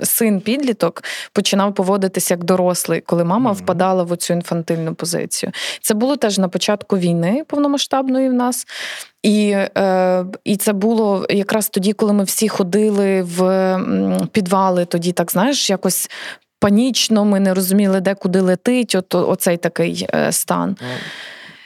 [0.03, 1.03] син підліток
[1.33, 1.75] починав
[2.15, 3.63] поводитися як дорослий, коли мама mm-hmm.
[3.63, 5.51] впадала в цю інфантильну позицію.
[5.81, 8.65] Це було теж на початку війни повномасштабної в нас.
[9.23, 13.39] І е, і це було якраз тоді, коли ми всі ходили в
[14.31, 16.09] підвали, тоді так знаєш, якось
[16.59, 18.95] панічно, ми не розуміли, де куди летить.
[18.95, 20.75] От оцей такий е, стан.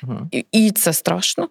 [0.04, 0.28] Mm-hmm.
[0.32, 1.50] І, і це страшно.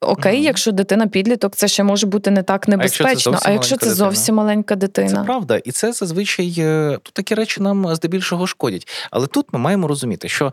[0.00, 0.44] Окей, mm-hmm.
[0.44, 3.38] якщо дитина підліток, це ще може бути не так небезпечно.
[3.42, 7.60] А якщо це зовсім маленька дитина, це правда, і це зазвичай е, тут такі речі
[7.60, 8.88] нам здебільшого шкодять.
[9.10, 10.52] Але тут ми маємо розуміти, що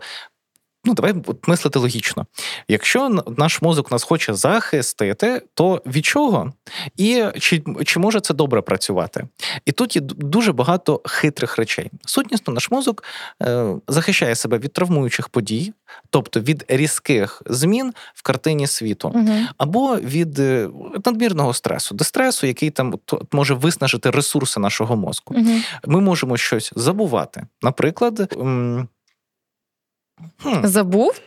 [0.86, 1.14] Ну, давай
[1.46, 2.26] мислити логічно.
[2.68, 6.52] Якщо наш мозок нас хоче захистити, то від чого?
[6.96, 9.28] І чи чи може це добре працювати?
[9.64, 11.90] І тут є дуже багато хитрих речей.
[12.06, 13.04] Сутнісно, наш мозок
[13.42, 15.72] е, захищає себе від травмуючих подій,
[16.10, 19.32] тобто від різких змін в картині світу, угу.
[19.58, 20.68] або від е,
[21.04, 22.94] надмірного стресу, дистресу, який там
[23.32, 25.34] може виснажити ресурси нашого мозку.
[25.34, 25.50] Угу.
[25.86, 27.46] Ми можемо щось забувати.
[27.62, 28.36] Наприклад.
[30.42, 30.66] Хм.
[30.66, 31.20] Забув?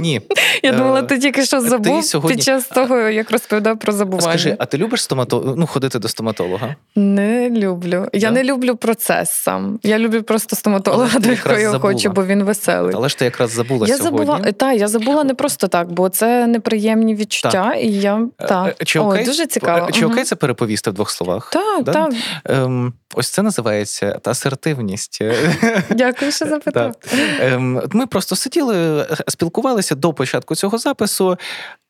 [0.00, 0.20] Ні.
[0.62, 2.36] Я думала, ти тільки що забув сьогодні...
[2.36, 4.28] під час того, як розповідав про забування.
[4.28, 5.54] Скажи, а ти любиш стоматолога?
[5.58, 6.76] Ну, ходити до стоматолога?
[6.96, 8.08] Не люблю.
[8.12, 9.78] Я не люблю процес сам.
[9.82, 12.94] Я люблю просто стоматолога, до якого я хочу, бо він веселий.
[12.96, 14.26] Але ж ти якраз забула я сьогодні.
[14.26, 17.82] Забула, так, я забула не просто так, бо це неприємні відчуття, так.
[17.82, 18.84] і я е, так.
[18.84, 19.90] Чи О, дуже цікаво.
[19.90, 21.50] Чи окей це переповісти в двох словах?
[21.50, 21.92] Так, да?
[21.92, 22.12] так.
[22.44, 25.22] Ем, Ось це називається асертивність.
[25.90, 26.94] Дякую, що запитав.
[27.40, 31.36] Ем, ми просто сиділи, спілкувалися до початку цього запису,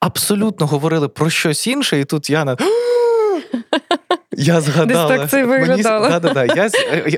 [0.01, 2.57] абсолютно говорили про щось інше, і тут Яна.
[4.37, 6.71] Я згадала, Десь так це мені, да, да, да, я,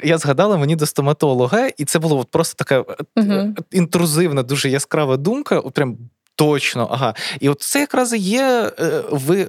[0.05, 2.85] я згадала мені до стоматолога, і це було просто така
[3.17, 5.61] uh інтрузивна, дуже яскрава думка.
[5.61, 5.97] Прям
[6.37, 7.15] точно, ага.
[7.41, 9.49] І от це якраз і є е, ви,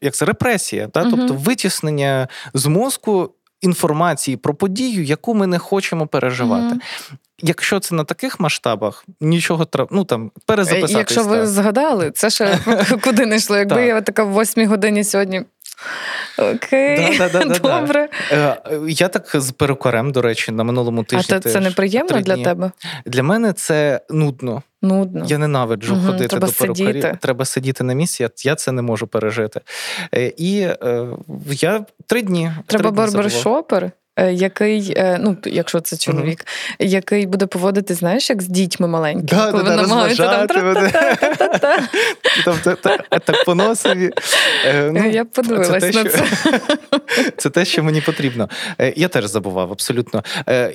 [0.00, 1.04] як це репресія, та?
[1.04, 3.30] uh тобто витіснення з мозку
[3.64, 6.74] інформації про подію, яку ми не хочемо переживати.
[6.74, 7.14] Mm-hmm.
[7.38, 10.98] Якщо це на таких масштабах, нічого треба ну там перезаписати.
[10.98, 12.58] Якщо ви згадали, це ще
[13.04, 13.56] куди не йшло.
[13.56, 15.42] Якби я така в восьмій годині сьогодні.
[16.38, 18.08] Окей, да, да, да, добре.
[18.32, 18.56] Е,
[18.88, 21.36] я так з перукарем, до речі, на минулому тижні.
[21.36, 22.70] А це неприємно для тебе?
[23.06, 24.62] Для мене це нудно.
[24.82, 25.24] Нудно.
[25.28, 26.86] Я ненавиджу угу, ходити треба до перукарів.
[26.86, 27.18] Сидіти.
[27.20, 29.60] Треба сидіти на місці, я це не можу пережити.
[30.14, 31.06] Е, і е,
[31.50, 32.52] я три дні.
[32.66, 33.90] Треба барбершопер.
[34.16, 36.86] Е, який, е, ну якщо це чоловік, mm-hmm.
[36.86, 41.80] який буде поводити, знаєш, як з дітьми маленькими, да, коли да, намагаються там
[42.44, 42.74] Тобто
[43.10, 44.10] так по носові.
[44.66, 46.24] Е, ну, Я подивилась на це.
[47.36, 48.48] Це те, що мені потрібно.
[48.96, 50.24] Я теж забував абсолютно.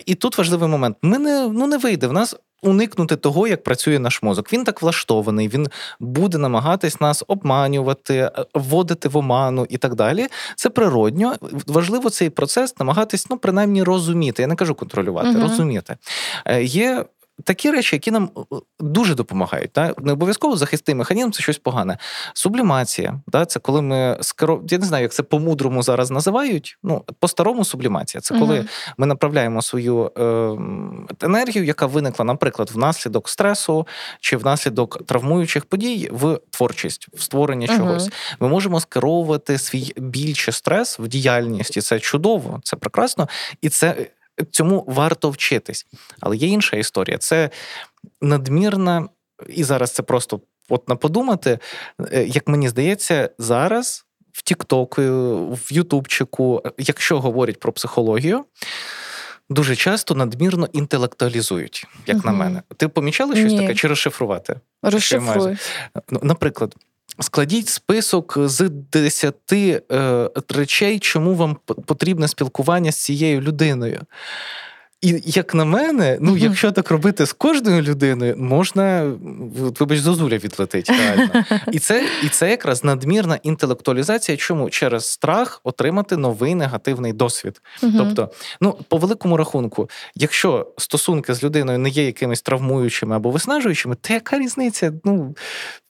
[0.06, 0.98] І тут важливий момент.
[1.02, 2.08] Ми не ну не вийде.
[2.08, 4.54] В нас уникнути того, як працює наш мозок.
[4.54, 5.68] Він так влаштований, він
[6.00, 10.28] буде намагатись нас обманювати, е, вводити в оману і так далі.
[10.56, 11.36] Це природньо.
[11.68, 14.42] Важливо цей процес намагатись, ну принаймні розуміти.
[14.42, 15.42] Я не кажу контролювати, угу.
[15.42, 15.96] розуміти.
[16.46, 17.06] Е, є
[17.44, 19.72] такі речі, які нам е, дуже допомагають.
[19.76, 19.94] Да?
[19.98, 21.98] Не обов'язково захисти механізм це щось погане.
[22.34, 23.46] Сублімація, да?
[23.46, 24.62] це коли ми скеро...
[24.70, 26.78] я не знаю, як це по-мудрому зараз називають.
[26.84, 28.22] Ну, по-старому сублімація.
[28.22, 28.66] Це коли uh
[28.98, 33.88] ми направляємо свою е, енергію, яка виникла, наприклад, внаслідок стресу
[34.20, 38.10] чи внаслідок травмуючих подій в творчість, в створення uh чогось.
[38.40, 43.28] Ми можемо скеровувати свій біль чи стрес в діяльність, це чудово, це прекрасно.
[43.62, 44.08] І це
[44.52, 45.86] цьому варто вчитись.
[46.20, 47.18] Але є інша історія.
[47.18, 47.50] Це
[48.22, 49.08] надмірна,
[49.48, 51.60] і зараз це просто от на подумати,
[52.12, 55.02] е, як мені здається, зараз в Тіктоку,
[55.54, 58.46] в Ютубчику, якщо говорять про психологію.
[59.52, 62.26] Дуже часто надмірно інтелектуалізують, як угу.
[62.26, 62.62] на мене.
[62.78, 63.60] Ти помічала щось Ні.
[63.60, 64.60] таке чи розшифрувати?
[64.84, 65.58] Розшифруй.
[66.10, 66.76] Ну, Наприклад,
[67.20, 69.82] Складіть список з 10 е,
[70.50, 74.02] речей, чому вам потрібне спілкування з цією людиною.
[75.02, 79.12] І як на мене, ну якщо так робити з кожною людиною, можна
[79.80, 81.46] вибач, зозуля відлетить реально.
[81.72, 84.38] І це і це якраз надмірна інтелектуалізація.
[84.38, 87.62] Чому через страх отримати новий негативний досвід?
[87.82, 88.32] Тобто,
[88.62, 94.14] ну по великому рахунку, якщо стосунки з людиною не є якимись травмуючими або виснажуючими, то
[94.14, 94.94] яка різниця?
[95.04, 95.36] Ну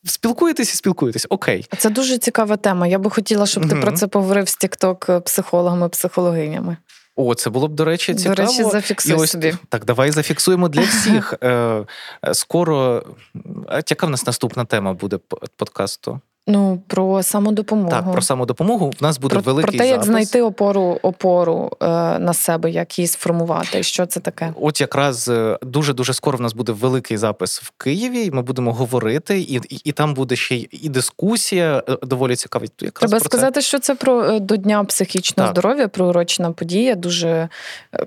[0.05, 1.67] спілкуєтесь і спілкуєтесь, окей.
[1.77, 2.87] Це дуже цікава тема.
[2.87, 6.77] Я би хотіла, щоб ти про це поговорив з тікток психологами, психологинями.
[7.21, 8.35] О, це було б, до речі, цікаво.
[8.35, 9.55] До речі, зафіксуй ось, собі.
[9.69, 11.33] Так, давай зафіксуємо для всіх.
[11.43, 11.85] Е,
[12.33, 13.03] скоро.
[13.89, 15.19] Яка в нас наступна тема буде
[15.55, 16.21] подкасту?
[16.49, 17.89] Ну, про самодопомогу.
[17.89, 18.91] Так, про самодопомогу.
[18.99, 20.07] В нас буде про, великий Про те, як запис.
[20.07, 21.85] знайти опору опору е,
[22.19, 23.83] на себе, як її сформувати.
[23.83, 24.53] Що це таке?
[24.61, 25.31] От якраз
[25.61, 28.25] дуже дуже скоро в нас буде великий запис в Києві.
[28.25, 32.65] і Ми будемо говорити, і і, і там буде ще і дискусія е, доволі цікава.
[32.81, 33.67] Якраз Треба сказати, це.
[33.67, 35.55] що це про е, до дня психічного так.
[35.55, 37.49] здоров'я, приурочена подія, дуже е,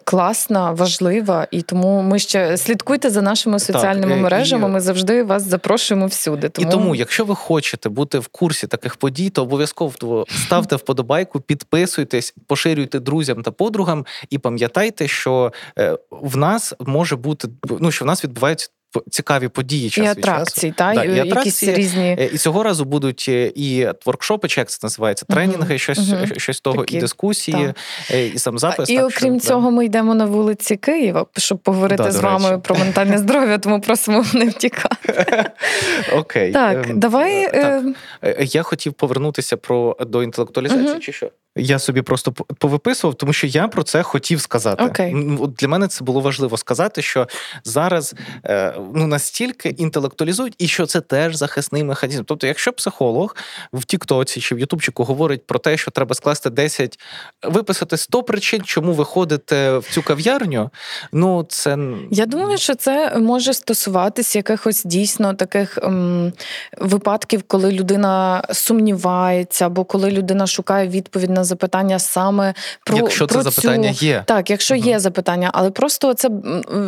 [0.05, 1.47] класна, важлива.
[1.51, 4.68] І тому ми ще слідкуйте за нашими соціальними так, мережами.
[4.68, 4.70] І...
[4.70, 6.49] Ми завжди вас запрошуємо всюди.
[6.49, 6.68] Тому...
[6.68, 12.35] І тому, якщо ви хочете бути в курсі таких подій, то обов'язково ставте вподобайку, підписуйтесь,
[12.47, 17.49] поширюйте друзям та подругам, і пам'ятайте, що е, в нас може бути
[17.80, 18.70] ну що в нас відбуваються
[19.11, 20.95] цікаві події час і атракції, від часу.
[20.95, 21.74] Та, і, і атракції.
[21.74, 22.16] різні...
[22.20, 26.38] Е, і цього разу будуть е, і воркшопи, чи як це називається, тренінги, щось uh-huh.
[26.38, 27.74] щось того, Такі, і дискусії,
[28.09, 28.16] та.
[28.16, 28.90] і сам запис.
[28.90, 29.76] І так, окрім що, цього, да.
[29.76, 32.62] ми йдемо на вулиці Києва, щоб поговорити да, з вами речі.
[32.64, 35.45] про ментальне здоров'я, тому просимо не втікати.
[36.12, 36.53] Окей.
[36.53, 37.51] Так, ем, давай.
[37.53, 37.95] Ем,
[38.38, 41.30] я хотів повернутися про до інтелектуалізації, чи що?
[41.57, 44.84] Я собі просто повиписував, тому що я про це хотів сказати.
[44.84, 45.48] Okay.
[45.59, 47.28] Для мене це було важливо сказати, що
[47.64, 52.22] зараз е, ну настільки інтелектуалізують, і що це теж захисний механізм.
[52.24, 53.36] Тобто, якщо психолог
[53.72, 56.98] в Тіктоці чи в Ютубчику говорить про те, що треба скласти 10,
[57.42, 60.70] виписати 100 причин, чому ви ходите в цю кав'ярню,
[61.12, 61.78] ну це
[62.11, 66.32] я думаю, що це може стосуватись якихось дійсно таких ем,
[66.78, 73.36] випадків, коли людина сумнівається, або коли людина шукає відповідь на запитання саме про якщо про
[73.36, 73.51] це цю...
[73.51, 74.84] запитання є, так, якщо угу.
[74.84, 76.30] є запитання, але просто це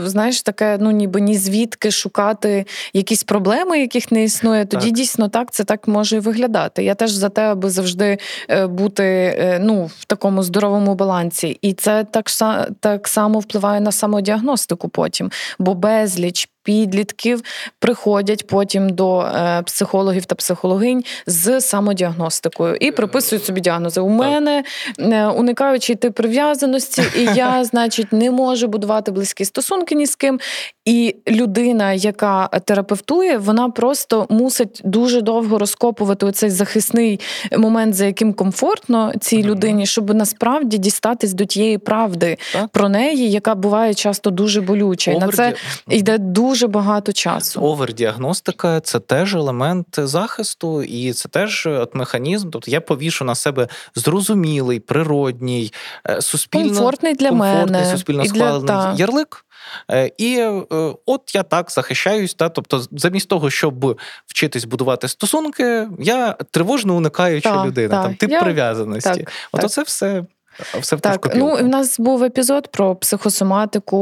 [0.05, 4.65] знаєш таке, ну ніби ні звідки шукати якісь проблеми, яких не існує.
[4.65, 4.95] Тоді так.
[4.95, 6.85] дійсно так це так може і виглядати.
[6.85, 8.19] Я теж за те, аби завжди
[8.51, 12.27] е, бути е, ну в такому здоровому балансі, і це так
[12.81, 17.43] так само впливає на самодіагностику потім, бо безліч підлітків
[17.79, 24.01] приходять потім до е, психологів та психологинь з самодіагностикою і приписують собі діагнози.
[24.01, 24.65] У мене
[24.99, 30.41] е, уникаючи тип прив'язаності, і я, значить, не можу будувати близькі стосунки ні з ким.
[30.85, 37.21] І людина, яка терапевтує, вона просто мусить дуже довго розкопувати цей захисний
[37.59, 42.69] момент, за яким комфортно цій людині, щоб насправді дістатись до тієї правди так.
[42.69, 45.11] про неї, яка буває часто дуже болюча.
[45.11, 45.55] І на це
[45.89, 47.61] йде дуже дуже багато часу.
[47.61, 52.51] Овердіагностика це теж елемент захисту, і це теж от механізм.
[52.51, 55.73] Тобто я повішу на себе зрозумілий, природній,
[56.09, 58.95] е, суспільно комфортний для комфортний, мене суспільно схвалений та...
[58.99, 59.45] ярлик.
[59.91, 60.63] Е, і е,
[61.07, 62.35] от я так захищаюсь.
[62.35, 68.03] Та, Тобто, замість того, щоб вчитись будувати стосунки, я тривожно уникаюча та, людина, та.
[68.03, 68.41] там тип я...
[68.41, 69.11] прив'язаності.
[69.11, 69.65] Так, от так.
[69.65, 70.25] оце все
[70.81, 73.97] все в так, ну в нас був епізод про психосоматику,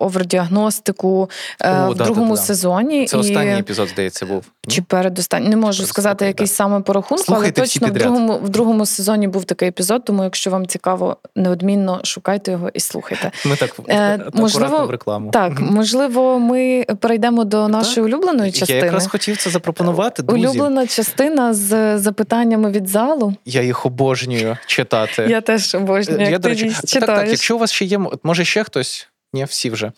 [0.00, 1.30] овердіагностику
[1.60, 3.06] е, О, в да, другому да, сезоні.
[3.06, 3.20] Це і...
[3.20, 4.44] останній епізод, здається, був.
[4.68, 5.48] Чи передостанній.
[5.48, 6.52] Не можу сказати, який да.
[6.52, 10.24] саме по рахунку, Слухайте але точно в другому в другому сезоні був такий епізод, тому
[10.24, 13.30] якщо вам цікаво, неодмінно шукайте його і слухайте.
[13.46, 15.30] Ми так е, можливо, в рекламу.
[15.30, 18.78] Так, можливо, ми перейдемо до нашої улюбленої частини.
[18.78, 20.22] Я якраз хотів це запропонувати.
[20.22, 20.46] друзі.
[20.46, 23.34] Улюблена частина з запитаннями від залу.
[23.44, 25.26] Я їх обожнюю читати.
[25.28, 26.20] Я теж обожнюю.
[26.20, 29.08] Як Я, до речі, так, так, якщо у вас ще є, може ще хтось?
[29.32, 29.92] Ні, всі вже.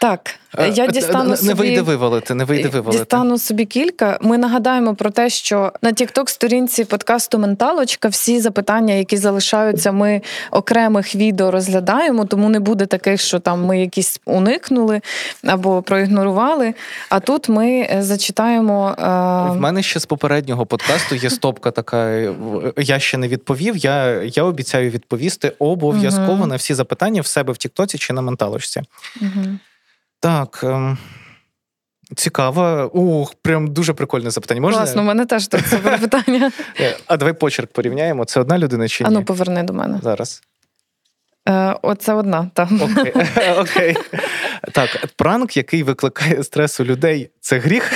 [0.00, 2.98] Так, е, я дістану не собі, вийде вивалити, не вийде вивалити.
[2.98, 4.18] Дістану собі кілька.
[4.22, 10.22] Ми нагадаємо про те, що на тікток сторінці подкасту Менталочка всі запитання, які залишаються, ми
[10.50, 15.00] окремих відео розглядаємо, тому не буде таких, що там ми якісь уникнули
[15.44, 16.74] або проігнорували.
[17.08, 18.94] А тут ми е, зачитаємо.
[19.50, 22.32] В мене ще з попереднього подкасту є стопка така.
[22.76, 23.76] Я ще не відповів.
[23.76, 26.46] Я я обіцяю відповісти обов'язково угу.
[26.46, 28.82] на всі запитання в себе в Тіктоці чи на менталочці.
[29.22, 29.58] Угу.
[30.20, 30.60] Так.
[30.62, 30.98] Ем...
[32.16, 32.90] Цікаво.
[32.94, 34.60] Ух, прям дуже прикольне запитання.
[34.60, 34.78] Можна?
[34.78, 36.52] Класно, у мене теж так це питання.
[36.80, 38.24] Е, а давай почерк порівняємо.
[38.24, 39.08] Це одна людина чи ні?
[39.08, 40.00] Ану, поверни до мене.
[40.02, 40.42] Зараз.
[41.48, 42.68] Е, Оце одна, так.
[42.72, 43.12] Окей.
[43.58, 43.96] Окей.
[44.72, 47.92] Так, пранк, який викликає стрес у людей, це гріх.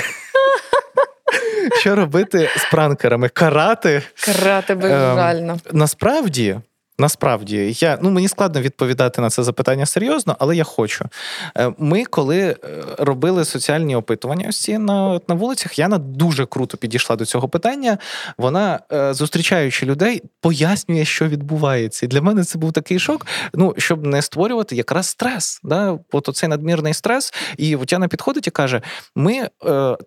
[1.79, 3.29] Що робити з пранкерами?
[3.29, 4.01] Карати?
[4.25, 5.53] Карати безжально.
[5.53, 6.59] Ем, насправді.
[6.99, 11.05] Насправді, я ну мені складно відповідати на це запитання серйозно, але я хочу.
[11.57, 12.57] Е, ми, коли е,
[12.97, 17.97] робили соціальні опитування, ось на на вулицях, Яна дуже круто підійшла до цього питання.
[18.37, 22.05] Вона, е, зустрічаючи людей, пояснює, що відбувається.
[22.05, 23.27] І для мене це був такий шок.
[23.53, 25.59] Ну щоб не створювати якраз стрес.
[25.63, 25.99] Да?
[26.11, 27.33] От оцей надмірний стрес.
[27.57, 28.81] І от Яна підходить і каже:
[29.15, 29.49] Ми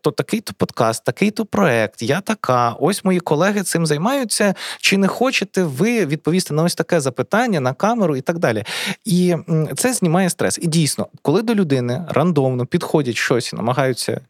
[0.03, 2.76] то такий-то подкаст, такий-то проект, я така.
[2.80, 4.55] Ось мої колеги цим займаються.
[4.80, 6.78] Чи не хочете ви відповісти на ось?
[6.79, 8.64] Таке запитання на камеру і так далі.
[9.05, 9.37] І
[9.76, 10.59] це знімає стрес.
[10.62, 14.20] І дійсно, коли до людини рандомно підходять щось і намагаються.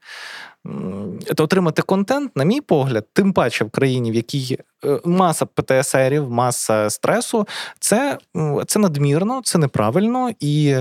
[1.39, 6.91] Отримати контент, на мій погляд, тим паче в країні, в якій е, маса ПТСРів, маса
[6.91, 7.49] стресу,
[7.81, 8.19] це
[8.67, 10.77] це надмірно, це неправильно і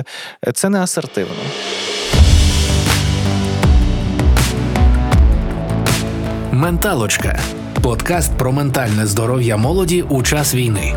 [0.53, 1.35] це не асертивно.
[6.51, 7.39] Менталочка
[7.87, 10.95] подкаст про ментальне здоров'я молоді у час війни.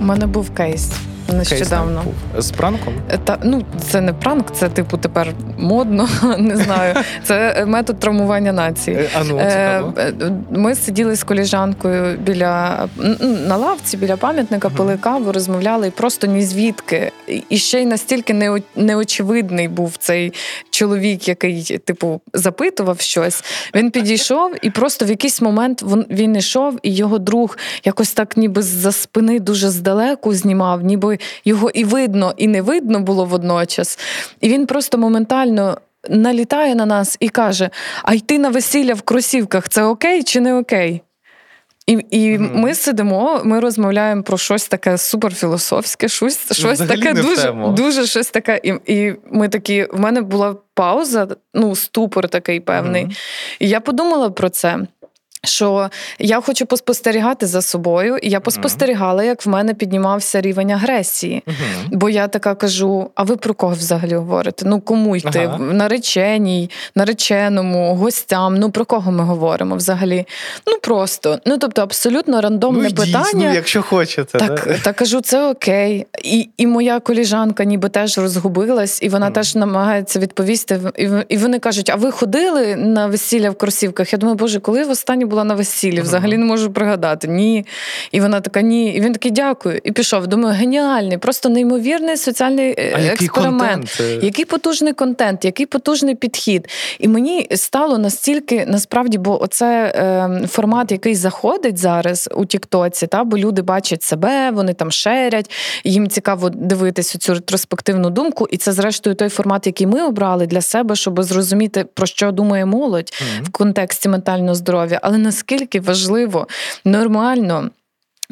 [0.00, 0.92] Мене був кейс
[1.32, 2.04] нещодавно.
[2.38, 2.94] З пранком?
[3.10, 6.08] Е, та ну це не пранк, це типу тепер модно.
[6.38, 6.94] Не знаю.
[7.24, 8.96] Це метод травмування нації.
[8.96, 9.82] Е, а ну, е,
[10.50, 12.88] Ми сиділи з коліжанкою біля
[13.46, 17.12] на лавці, біля пам'ятника, пили каву, розмовляли і просто ні звідки.
[17.48, 20.32] І ще й настільки неочевидний був цей
[20.70, 23.44] чоловік, який типу запитував щось.
[23.74, 28.62] Він підійшов, і просто в якийсь момент він йшов, і його друг якось так, ніби
[28.62, 33.98] з-за спини дуже здалеку знімав, ніби його і видно, і не видно було водночас.
[34.40, 35.78] І він просто моментально.
[36.08, 37.70] Налітає на нас і каже:
[38.02, 41.02] А йти на весілля в кросівках це окей чи не окей?
[41.86, 42.56] І і mm-hmm.
[42.56, 48.60] ми сидимо, ми розмовляємо про щось таке суперфілософське, щось щось таке дуже дуже щось таке.
[48.62, 53.06] І і ми такі, в мене була пауза, ну, ступор такий певний.
[53.06, 53.56] Mm-hmm.
[53.58, 54.78] І я подумала про це.
[55.44, 61.42] Що я хочу поспостерігати за собою, і я поспостерігала, як в мене піднімався рівень агресії.
[61.46, 61.88] Uh-huh.
[61.90, 64.64] Бо я така кажу: а ви про кого взагалі говорите?
[64.68, 65.28] Ну кому йти?
[65.28, 65.72] Uh-huh.
[65.72, 68.56] Нареченій, нареченому, гостям.
[68.56, 70.26] Ну про кого ми говоримо взагалі?
[70.66, 71.38] Ну просто.
[71.46, 73.48] Ну тобто, абсолютно рандомне ну, питання.
[73.48, 74.38] Ну, якщо хочете.
[74.38, 74.78] Так да?
[74.84, 76.06] так кажу, це окей.
[76.22, 79.34] І і моя коліжанка ніби теж розгубилась, і вона uh-huh.
[79.34, 80.80] теж намагається відповісти.
[80.98, 84.12] І і вони кажуть: а ви ходили на весілля в кросівках?
[84.12, 87.28] Я думаю, боже, коли в останній була на весіллі, взагалі не можу пригадати.
[87.28, 87.66] Ні.
[88.12, 88.94] І вона така, ні.
[88.94, 89.80] І він такий дякую.
[89.84, 90.26] І пішов.
[90.26, 94.00] Думаю, геніальний, просто неймовірний соціальний е, а експеримент.
[94.00, 96.68] Який, який потужний контент, який потужний підхід.
[96.98, 103.24] І мені стало настільки насправді, бо оце е, формат, який заходить зараз у Тіктоці, та
[103.24, 105.50] бо люди бачать себе, вони там шерять,
[105.84, 108.46] їм цікаво дивитися цю ретроспективну думку.
[108.50, 112.66] І це, зрештою, той формат, який ми обрали для себе, щоб зрозуміти, про що думає
[112.66, 113.44] молодь mm-hmm.
[113.44, 115.00] в контексті ментального здоров'я.
[115.02, 116.48] Але наскільки важливо
[116.84, 117.70] нормально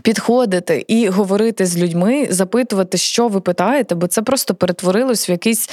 [0.03, 5.71] Підходити і говорити з людьми, запитувати, що ви питаєте, бо це просто перетворилось в якийсь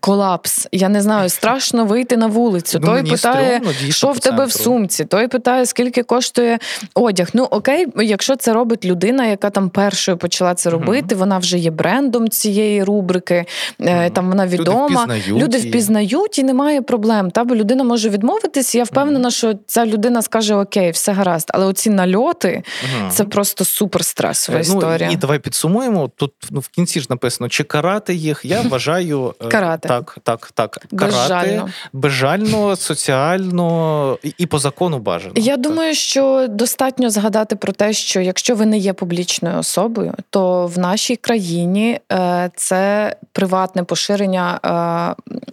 [0.00, 0.68] колапс.
[0.72, 2.78] Я не знаю, страшно вийти на вулицю.
[2.82, 6.58] Ну, той питає, стрьомно, що в тебе в сумці, той питає, скільки коштує
[6.94, 7.28] одяг.
[7.34, 11.58] Ну окей, якщо це робить людина, яка там першою почала це робити, uh вона вже
[11.58, 13.44] є брендом цієї рубрики,
[13.80, 14.88] uh там вона відома.
[14.88, 17.30] Люди впізнають, люди впізнають і немає проблем.
[17.30, 18.74] Та бо людина може відмовитись.
[18.74, 22.62] Я впевнена, uh що ця людина скаже Окей, все гаразд, але оці нальоти
[23.10, 25.10] це просто просто супер стресова е, ну, історія.
[25.10, 26.10] І давай підсумуємо.
[26.16, 28.40] Тут ну, в кінці ж написано, чи карати їх.
[28.44, 29.88] Я вважаю е, карати.
[29.88, 30.86] так, так, так.
[30.90, 31.68] Безжально.
[31.92, 35.32] безжально, соціально і, по закону бажано.
[35.36, 40.66] Я думаю, що достатньо згадати про те, що якщо ви не є публічною особою, то
[40.66, 44.60] в нашій країні е, це приватне поширення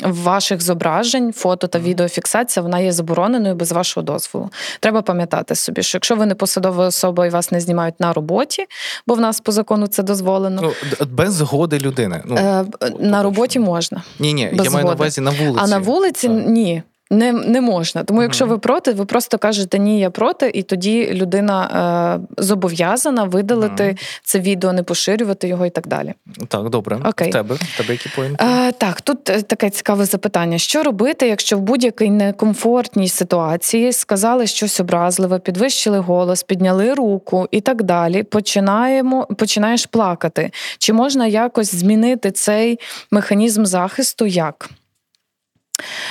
[0.03, 4.49] ваших зображень, фото та відеофіксація, вона є забороненою без вашого дозволу.
[4.80, 8.66] Треба пам'ятати собі, що якщо ви не посадова особа і вас не знімають на роботі,
[9.08, 10.62] бо в нас по закону це дозволено.
[10.62, 10.72] Ну,
[11.08, 12.24] Без згоди людини.
[12.26, 12.66] Ну, е,
[13.00, 14.04] На роботі можна.
[14.20, 15.60] Ні, ні, я маю на увазі на вулиці.
[15.64, 16.47] А на вулиці так.
[16.47, 16.84] ні.
[17.12, 18.03] Не не можна.
[18.03, 23.24] Тому, якщо ви проти, ви просто кажете ні, я проти, і тоді людина е, зобов'язана
[23.24, 24.20] видалити mm.
[24.24, 26.14] це відео, не поширювати його і так далі.
[26.47, 26.97] Так, добре.
[27.05, 27.30] Окей.
[27.30, 28.45] В тебе в тебе які поінти?
[28.45, 34.47] Е, Так, тут е, таке цікаве запитання: що робити, якщо в будь-якій некомфортній ситуації сказали
[34.47, 38.24] щось образливе, підвищили голос, підняли руку і так далі.
[38.24, 40.51] Починаємо, починаєш плакати.
[40.78, 42.80] Чи можна якось змінити цей
[43.12, 44.26] механізм захисту?
[44.26, 44.70] Як?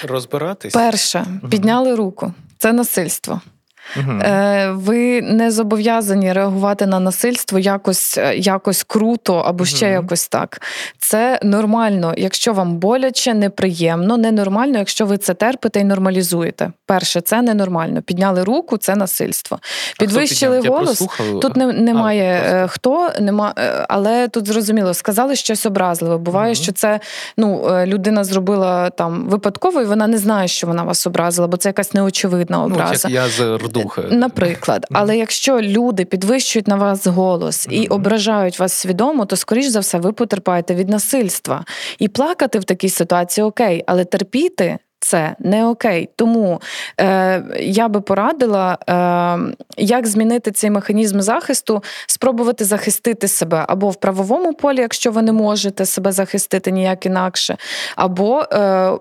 [0.04, 0.72] Розбиратись?
[0.74, 2.34] Перше, підняли руку.
[2.58, 3.40] Це насильство.
[3.96, 4.12] Угу.
[4.72, 9.94] Ви не зобов'язані реагувати на насильство якось е, якось круто або ще угу.
[9.94, 10.62] якось так.
[10.98, 16.72] Це нормально, якщо вам боляче, неприємно, ненормально, якщо ви це терпите і нормалізуєте.
[16.86, 18.02] Перше, це ненормально.
[18.02, 19.58] Підняли руку, це насильство.
[19.98, 21.06] Підвищили голос.
[21.42, 23.54] Тут не, немає а, е, хто, нема,
[23.88, 26.16] але тут зрозуміло, сказали щось образливе.
[26.16, 26.62] Буває, угу.
[26.62, 27.00] що це
[27.36, 31.68] ну, людина зробила там випадково, і вона не знає, що вона вас образила, бо це
[31.68, 33.08] якась неочевидна образа.
[33.08, 34.02] Ну, як я з духи.
[34.10, 39.80] Наприклад, але якщо люди підвищують на вас голос і ображають вас свідомо, то скоріш за
[39.80, 41.64] все ви потерпаєте від насильства.
[41.98, 46.08] І плакати в такій ситуації окей, але терпіти це не окей.
[46.16, 46.60] Тому
[47.00, 53.96] е, я би порадила, е, як змінити цей механізм захисту, спробувати захистити себе або в
[53.96, 57.56] правовому полі, якщо ви не можете себе захистити ніяк інакше,
[57.96, 58.92] або е,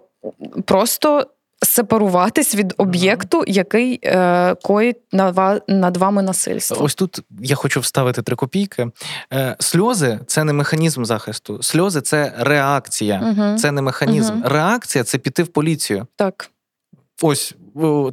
[0.66, 1.28] просто
[1.66, 4.98] сепаруватись від об'єкту, який е, коїть
[5.68, 6.84] над вами насильство.
[6.84, 8.88] Ось тут я хочу вставити три копійки.
[9.34, 11.64] Е, Сльози це не механізм захисту.
[11.64, 13.58] Сльози це реакція, угу.
[13.58, 14.34] це не механізм.
[14.34, 14.42] Угу.
[14.46, 16.08] Реакція це піти в поліцію.
[16.16, 16.52] Так.
[17.22, 17.56] Ось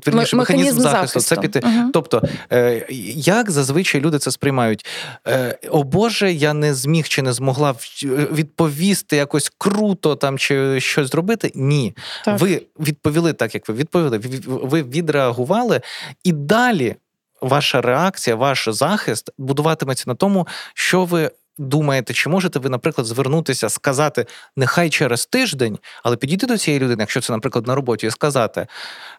[0.07, 1.21] верніше, механізм захисту.
[1.21, 1.61] Це піти.
[1.61, 2.87] uh Тобто, е,
[3.17, 4.87] як зазвичай люди це сприймають?
[5.27, 7.75] Е, О Боже, я не зміг чи не змогла
[8.33, 11.53] відповісти якось круто там чи щось зробити?
[11.55, 11.97] Ні.
[12.25, 12.41] Так.
[12.41, 14.21] Ви відповіли так, як ви відповіли.
[14.47, 15.81] Ви відреагували
[16.25, 16.97] і далі.
[17.41, 23.69] Ваша реакція, ваш захист будуватиметься на тому, що ви думаєте, чи можете ви, наприклад, звернутися,
[23.69, 28.11] сказати нехай через тиждень, але підійти до цієї людини, якщо це, наприклад, на роботі, і
[28.11, 28.67] сказати.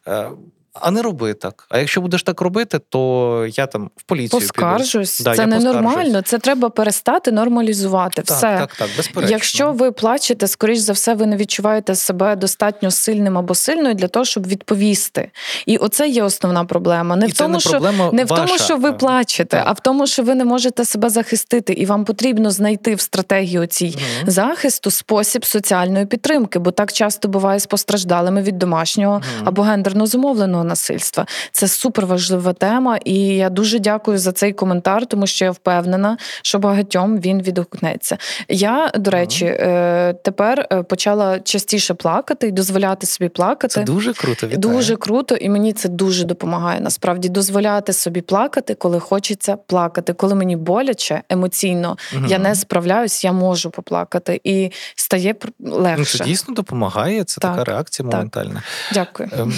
[0.05, 0.35] uh,
[0.81, 1.65] а не роби так.
[1.69, 5.17] А якщо будеш так робити, то я там в поліцію поскаржусь.
[5.21, 5.35] Піду.
[5.35, 6.21] Це ненормально.
[6.21, 8.21] Це треба перестати нормалізувати.
[8.21, 9.35] Так, все так, так, безперечно.
[9.35, 14.07] Якщо ви плачете, скоріш за все, ви не відчуваєте себе достатньо сильним або сильною для
[14.07, 15.31] того, щоб відповісти.
[15.65, 17.15] І оце є основна проблема.
[17.15, 17.79] Не і в тому, не що
[18.13, 19.63] не в тому, що ви плачете, так.
[19.67, 23.67] а в тому, що ви не можете себе захистити, і вам потрібно знайти в стратегії
[23.67, 24.31] цій угу.
[24.31, 29.45] захисту спосіб соціальної підтримки, бо так часто буває з постраждалими від домашнього угу.
[29.45, 31.25] або гендерно зумовленого насильства.
[31.51, 36.17] Це супер важлива тема, і я дуже дякую за цей коментар, тому що я впевнена,
[36.41, 38.17] що багатьом він відгукнеться.
[38.49, 39.45] Я, до речі.
[39.45, 43.73] Е, тепер е, почала частіше плакати і дозволяти собі плакати.
[43.73, 44.47] Це дуже круто.
[44.47, 44.57] Вітаю.
[44.57, 46.79] Дуже круто, і мені це дуже допомагає.
[46.81, 50.13] Насправді дозволяти собі плакати, коли хочеться плакати.
[50.13, 52.25] Коли мені боляче емоційно, угу.
[52.27, 55.97] я не справляюсь, я можу поплакати і стає легше.
[55.97, 57.23] Ну, це дійсно допомагає.
[57.23, 58.63] Це так, така реакція моментальна.
[58.93, 59.29] Дякую.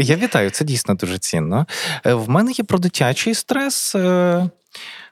[0.00, 1.66] Я вітаю, це дійсно дуже цінно.
[2.06, 3.94] Е, в мене є про дитячий стрес.
[3.94, 4.50] Е,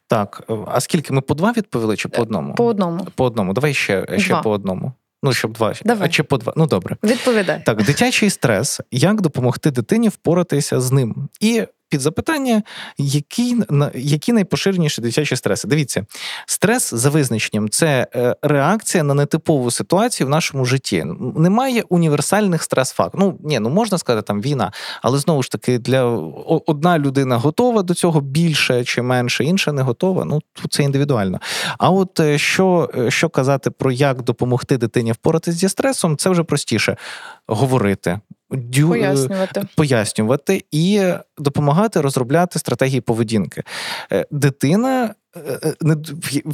[0.07, 2.55] так, е, а скільки ми по два відповіли чи по одному?
[2.55, 3.07] По одному.
[3.15, 3.53] По одному.
[3.53, 4.93] Давай ще ще по одному.
[5.23, 5.75] Ну, щоб два.
[5.85, 6.09] Давай.
[6.09, 6.53] А чи по два.
[6.57, 6.97] Ну добре.
[7.03, 7.63] Відповідай.
[7.67, 8.81] Так, дитячий стрес.
[8.91, 11.29] Як допомогти дитині впоратися з ним?
[11.41, 12.63] І під запитання,
[12.99, 13.57] які
[13.95, 15.69] які найпоширеніші дитячі стреси.
[15.69, 16.07] Дивіться,
[16.47, 21.05] стрес за визначенням це е, реакція на нетипову ситуацію в нашому житті.
[21.37, 23.25] Немає універсальних стрес-факторів.
[23.27, 24.73] Ну ні, ну можна сказати там війна,
[25.03, 26.05] але знову ж таки, для
[26.67, 30.25] одна людина готова до цього більше чи менше, інша не готова.
[30.25, 31.41] Ну тут це індивідуально.
[31.79, 36.31] А от е, що, е, що казати про як допомогти дитині впоратися зі стресом, це
[36.31, 36.97] вже простіше
[37.47, 38.21] говорити.
[38.51, 38.89] Дю...
[38.89, 41.03] Пояснювати пояснювати і
[41.39, 43.63] допомагати розробляти стратегії поведінки.
[44.11, 45.15] Дитина Е, е, не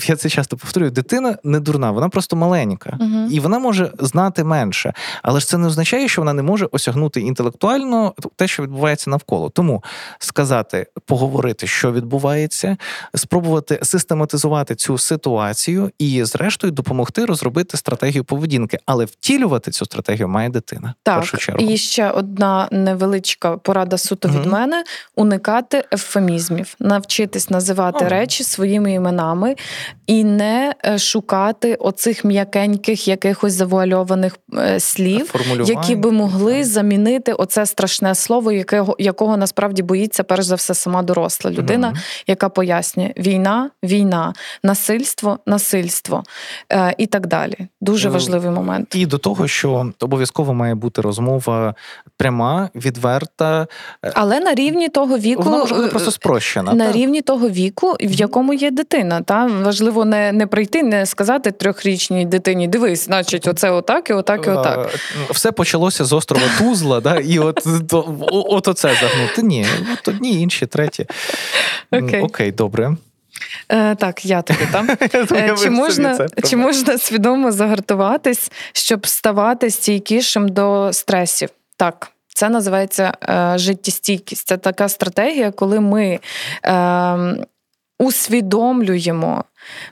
[0.07, 4.45] я це часто повторюю, дитина не дурна, вона просто маленька, uh і вона може знати
[4.45, 4.93] менше.
[5.23, 9.51] Але ж це не означає, що вона не може осягнути інтелектуально те, що відбувається навколо.
[9.51, 9.85] Тому
[10.19, 12.77] сказати, поговорити, що відбувається,
[13.15, 20.49] спробувати систематизувати цю ситуацію і, зрештою, допомогти розробити стратегію поведінки, але втілювати цю стратегію має
[20.49, 20.95] дитина.
[21.03, 21.65] Так, в першу чергу.
[21.65, 24.85] І ще одна невеличка порада суто від мене:
[25.17, 28.09] уникати ефемізмів, навчитись називати oh.
[28.09, 29.57] речі своїми своїми іменами
[30.07, 35.35] і не е, шукати оцих м'якеньких якихось завуальованих е, слів,
[35.67, 41.03] які би могли замінити оце страшне слово, якого якого насправді боїться перш за все сама
[41.03, 42.25] доросла людина, mm-hmm.
[42.27, 46.23] яка пояснює війна, війна, насильство, насильство
[46.73, 47.57] е, і так далі.
[47.81, 48.95] Дуже важливий момент.
[48.95, 51.75] І до того, що обов'язково має бути розмова
[52.17, 53.67] пряма, відверта,
[54.15, 56.97] але на рівні того віку Вона може бути просто спрощена на так?
[56.97, 59.21] рівні того віку, в якому є дитина.
[59.23, 64.47] Та важливо не не прийти, не сказати трьохрічній дитині: дивись, значить, оце отак, і отак,
[64.47, 64.99] і отак.
[65.31, 67.67] Все почалося з острова Тузла, да, і от
[68.31, 69.43] от оце загнути.
[69.43, 71.07] Ні, от одні, інші, треті.
[71.93, 72.97] Окей, Окей добре.
[73.69, 74.91] Е, Так, я тобі там.
[75.33, 81.49] Е, чи можна чи можна свідомо загартуватись, щоб ставати стійкішим до стресів?
[81.77, 82.11] Так.
[82.37, 84.49] Це називається е, життєстійкість.
[84.49, 86.21] Це така стратегія, коли ми е,
[87.99, 89.45] усвідомлюємо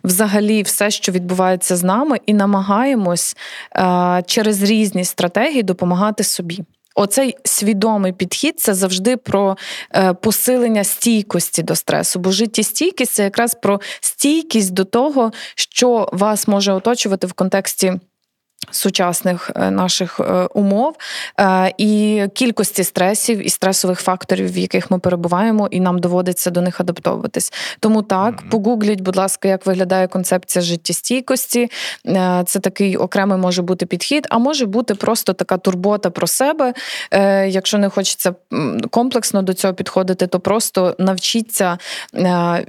[0.04, 3.36] взагалі все, що відбувається з нами, і намагаємось
[3.76, 6.64] е, через різні стратегії допомагати собі.
[6.94, 9.56] Оцей свідомий підхід це завжди про
[9.94, 12.18] е, посилення стійкості до стресу.
[12.18, 17.92] Бо життєстійкість це якраз про стійкість до того, що вас може оточувати в контексті
[18.70, 20.96] Сучасних е, наших е, умов
[21.40, 26.60] е, і кількості стресів і стресових факторів, в яких ми перебуваємо, і нам доводиться до
[26.60, 27.52] них адаптовуватись.
[27.80, 28.50] Тому так, mm-hmm.
[28.50, 31.70] погугліть, будь ласка, як виглядає концепція життєстійкості.
[32.46, 36.74] Це такий окремий може бути підхід, а може бути просто така турбота про себе.
[37.48, 38.34] Якщо не хочеться
[38.90, 41.78] комплексно до цього підходити, то просто навчіться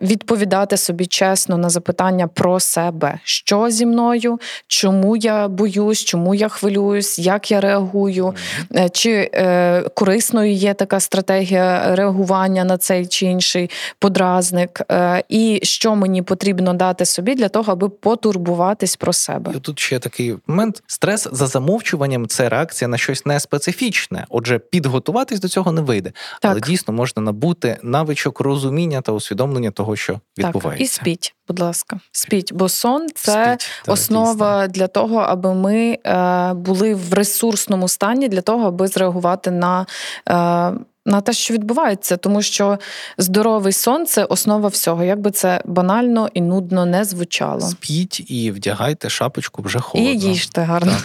[0.01, 5.47] відповідати собі чесно на запитання про себе, що зі мною, чому я
[5.83, 8.89] боюсь чому я хвилююсь, як я реагую, mm-hmm.
[8.91, 13.69] чи е, корисною є така стратегія реагування на цей чи інший
[13.99, 19.51] подразник, е, і що мені потрібно дати собі для того, аби потурбуватись про себе.
[19.55, 24.25] І Тут ще такий момент: стрес за замовчуванням це реакція на щось неспецифічне.
[24.29, 26.11] Отже, підготуватись до цього не вийде,
[26.41, 26.51] так.
[26.51, 30.97] але дійсно можна набути навичок розуміння та усвідомлення того, що відбувається.
[30.97, 35.53] Так, І спіть будь ласка, спіть, бо сон це спіть, основа так, для того, аби
[35.53, 39.85] ми е, були в ресурсному стані для того, аби зреагувати на.
[40.29, 40.73] Е,
[41.05, 42.79] на те, що відбувається, тому що
[43.17, 47.61] здоровий сон це основа всього, як би це банально і нудно не звучало.
[47.61, 50.11] Спіть і вдягайте шапочку вже холодно.
[50.11, 50.97] І їжте гарно.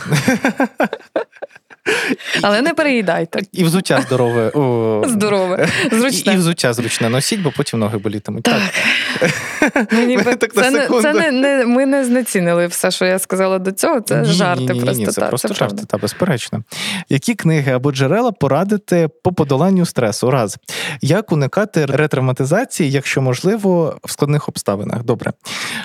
[2.42, 3.40] Але не переїдайте.
[3.52, 4.48] І взуття здорове.
[4.48, 5.04] О.
[5.06, 5.68] Здорове.
[5.92, 6.32] Зручне.
[6.32, 8.42] І, і взуття зручне носіть, бо потім ноги болітимуть.
[8.42, 8.60] Так.
[9.20, 9.92] так.
[9.92, 13.72] Мені так це не, це не, не, Ми не знецінили все, що я сказала до
[13.72, 14.00] цього.
[14.00, 14.62] Це ні, жарти.
[14.62, 16.62] Ні, ні, просто, ні, це та, просто це жарти, та безперечно.
[17.08, 20.30] Які книги або джерела порадити по подоланню стресу?
[20.30, 20.58] Раз.
[21.00, 25.04] Як уникати ретравматизації, якщо можливо, в складних обставинах?
[25.04, 25.32] Добре.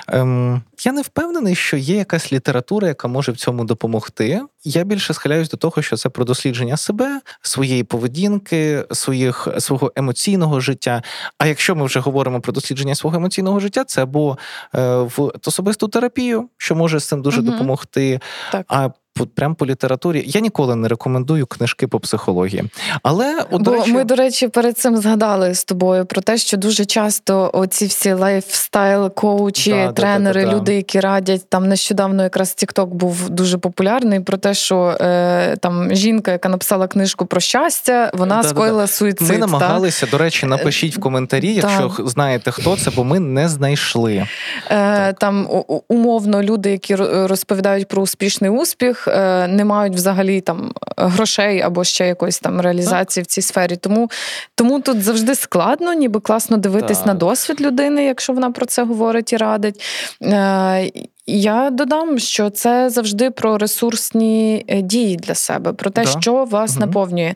[0.08, 4.42] Ем, Я не впевнений, що є якась література, яка може в цьому допомогти.
[4.64, 10.60] Я більше схиляюсь до того, що це про дослідження себе, своєї поведінки, своїх свого емоційного
[10.60, 11.02] життя.
[11.38, 14.38] А якщо ми вже говоримо про дослідження свого емоційного життя, це або
[14.74, 17.50] е, в особисту терапію, що може з цим дуже угу.
[17.50, 18.20] допомогти.
[18.52, 18.66] Так.
[18.68, 18.90] А
[19.22, 20.24] прям по літературі.
[20.26, 22.64] Я ніколи не рекомендую книжки по психології.
[23.02, 23.92] Але от, Бо до речі...
[23.92, 28.12] ми, до речі, перед цим згадали з тобою про те, що дуже часто оці всі
[28.12, 33.58] lifestyle коучі, да, тренери, да, да, люди, які радять там нещодавно, якраз TikTok був дуже
[33.58, 39.28] популярний про те, що е, там жінка, яка написала книжку про щастя, вона скоїла суїцид.
[39.28, 40.06] Ми намагалися.
[40.06, 44.26] До речі, напишіть в коментарі, якщо знаєте хто це, бо ми не знайшли.
[44.70, 45.48] Е, Там
[45.88, 49.03] умовно люди, які розповідають про успішний успіх.
[49.08, 53.30] Е, не мають взагалі там грошей або ще якоїсь там реалізації так.
[53.30, 53.76] в цій сфері.
[53.76, 54.10] Тому
[54.54, 57.06] тому тут завжди складно, ніби класно дивитись так.
[57.06, 59.82] на досвід людини, якщо вона про це говорить і радить.
[60.22, 60.90] Е,
[61.26, 66.20] я додам, що це завжди про ресурсні е, дії для себе, про те, да.
[66.20, 66.80] що вас угу.
[66.80, 67.34] наповнює.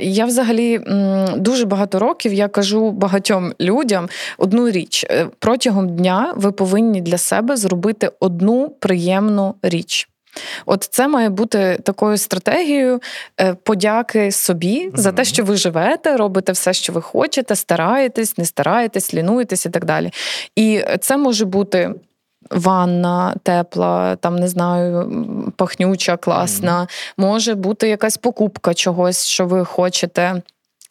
[0.00, 0.80] Я взагалі
[1.36, 4.08] дуже багато років я кажу багатьом людям
[4.38, 5.06] одну річ:
[5.38, 10.08] протягом дня ви повинні для себе зробити одну приємну річ.
[10.66, 13.00] От це має бути такою стратегією
[13.40, 18.44] е, подяки собі за те, що ви живете, робите все, що ви хочете, стараєтесь, не
[18.44, 20.12] стараєтесь, лінуєтесь і так далі.
[20.56, 21.94] І це може бути.
[22.50, 25.12] Ванна тепла, там не знаю,
[25.56, 27.12] пахнюча, класна, mm-hmm.
[27.16, 30.42] може бути якась покупка чогось, що ви хочете.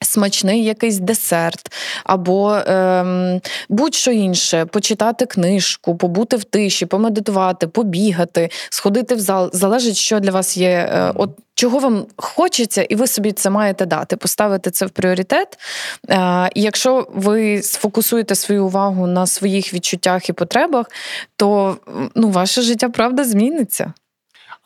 [0.02, 1.72] Смачний якийсь десерт,
[2.04, 9.50] або ем, будь-що інше, почитати книжку, побути в тиші, помедитувати, побігати, сходити в зал.
[9.54, 13.86] Залежить, що для вас є, е, от чого вам хочеться, і ви собі це маєте
[13.86, 15.60] дати, поставити це в пріоритет.
[16.10, 20.86] Е, і якщо ви сфокусуєте свою увагу на своїх відчуттях і потребах,
[21.36, 21.78] то
[22.16, 23.94] ну, ваше життя правда зміниться.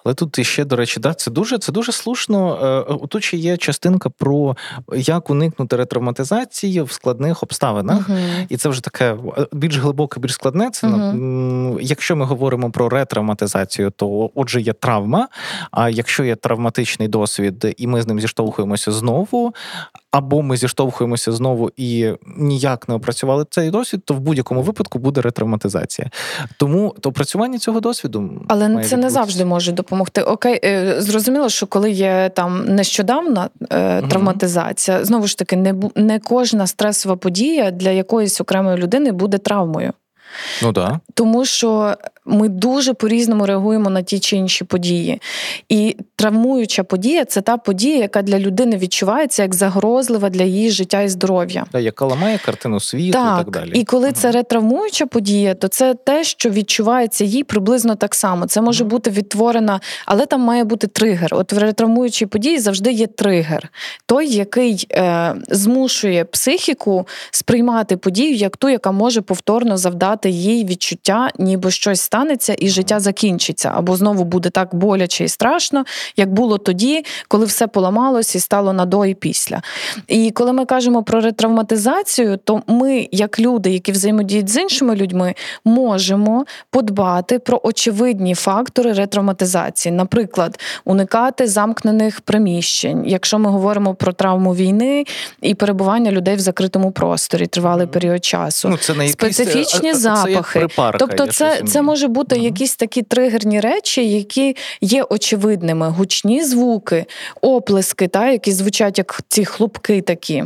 [0.04, 2.60] Але тут ще, до речі, да, це дуже це дуже слушно.
[2.90, 4.58] Е, е, тут ще є частинка про
[4.96, 8.10] як уникнути ретравматизації в складних обставинах.
[8.10, 8.46] Uh-huh.
[8.50, 10.70] І це вже таке е, більш глибоке, більш складне.
[10.70, 11.78] Це uh-huh.
[11.82, 15.28] якщо ми говоримо про ретравматизацію, то отже є травма.
[15.72, 19.54] А якщо є травматичний досвід, і ми з ним зіштовхуємося знову,
[20.12, 25.22] або ми зіштовхуємося знову і ніяк не опрацювали цей досвід, то в будь-якому випадку буде
[25.22, 26.10] ретравматизація.
[26.58, 30.22] Тому то опрацювання цього досвіду, але це не завжди може допомогти.
[30.22, 35.06] Окей, е, зрозуміло, що коли є там нещодавна е, травматизація, угу.
[35.06, 39.94] знову ж таки, не не кожна стресова подія для якоїсь окремої людини буде травмою.
[40.64, 41.00] Ну да.
[41.14, 41.96] Тому що
[42.32, 45.22] ми дуже по-різному реагуємо на ті чи інші події.
[45.70, 51.02] І травмуюча подія це та подія, яка для людини відчувається як загрозлива для її життя
[51.02, 51.66] і здоров'я.
[51.72, 53.80] Да, яка ламає картину світу так, і так далі.
[53.80, 54.16] І коли угу.
[54.16, 58.46] це ретравмуюча подія, то це те, що відчувається їй приблизно так само.
[58.46, 58.92] Це може угу.
[58.92, 61.30] бути відтворена, але там має бути тригер.
[61.36, 63.70] От в ретравмуючій події завжди є тригер,
[64.06, 71.30] той, який е, змушує психіку сприймати подію як ту, яка може повторно завдати їй відчуття,
[71.40, 75.86] ніби щось стане станеться і життя закінчиться, або знову буде так боляче і страшно,
[76.18, 79.62] як було тоді, коли все поламалось і стало на до і після.
[80.08, 85.34] І коли ми кажемо про ретравматизацію, то ми, як люди, які взаємодіють з іншими людьми,
[85.66, 94.56] можемо подбати про очевидні фактори ретравматизації, наприклад, уникати замкнених приміщень, якщо ми говоримо про травму
[94.56, 95.06] війни
[95.42, 100.60] і перебування людей в закритому просторі, тривалий період часу, ну, це не специфічні якісь, запахи.
[100.60, 105.90] Це припарка, тобто, це це може бути mm якісь такі тригерні речі, які є очевидними,
[105.90, 107.06] гучні звуки,
[107.42, 110.44] оплески, та які звучать як ці хлопки такі.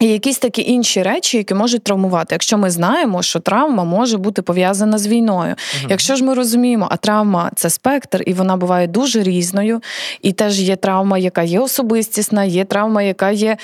[0.00, 4.42] І якісь такі інші речі, які можуть травмувати, якщо ми знаємо, що травма може бути
[4.42, 5.54] пов'язана з війною.
[5.54, 9.80] uh Якщо ж ми розуміємо, а травма це спектр, і вона буває дуже різною.
[10.22, 13.56] І теж є травма, яка є особистісна, є травма, яка є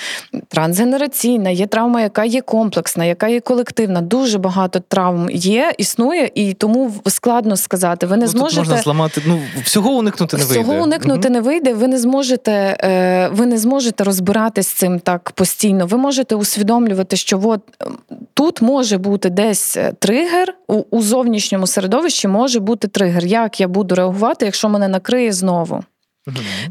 [0.47, 4.01] трансгенераційна, є травма, яка є комплексна, яка є колективна.
[4.01, 8.05] Дуже багато травм є, існує, і тому складно сказати.
[8.05, 9.21] Ви не ну, зможете можна зламати.
[9.25, 10.63] Ну всього уникнути не вийде.
[10.63, 11.73] Всього уникнути uh не вийде.
[11.73, 15.85] Ви не зможете, е, ви не зможете розбиратись з цим так постійно.
[15.85, 17.97] Ви можете можете усвідомлювати, що от ем,
[18.33, 23.25] тут може бути десь е, тригер у, у зовнішньому середовищі може бути тригер.
[23.25, 25.83] Як я буду реагувати, якщо мене накриє знову?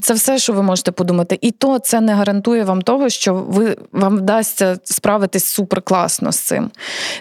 [0.02, 3.76] Це все, що ви можете подумати, і то це не гарантує вам того, що ви
[3.92, 6.70] вам вдасться справитись супер класно з цим.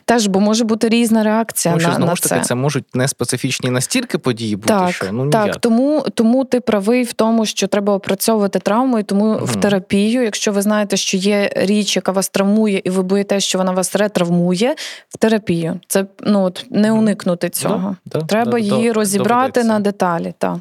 [0.06, 2.48] Теж, бо може бути різна реакція Тому, що, на знову на ж таки, це.
[2.48, 5.57] це можуть не специфічні настільки події бути, так, що ну так.
[5.57, 9.45] Тому тому ти правий в тому, що треба опрацьовувати травму, і тому угу.
[9.45, 13.57] в терапію, якщо ви знаєте, що є річ, яка вас травмує, і ви боїте, що
[13.57, 14.76] вона вас ретравмує,
[15.10, 15.80] в терапію.
[15.88, 17.95] Це ну от не уникнути цього.
[18.06, 19.74] Да, треба да, її розібрати доведеться.
[19.74, 20.34] на деталі.
[20.38, 20.57] Так.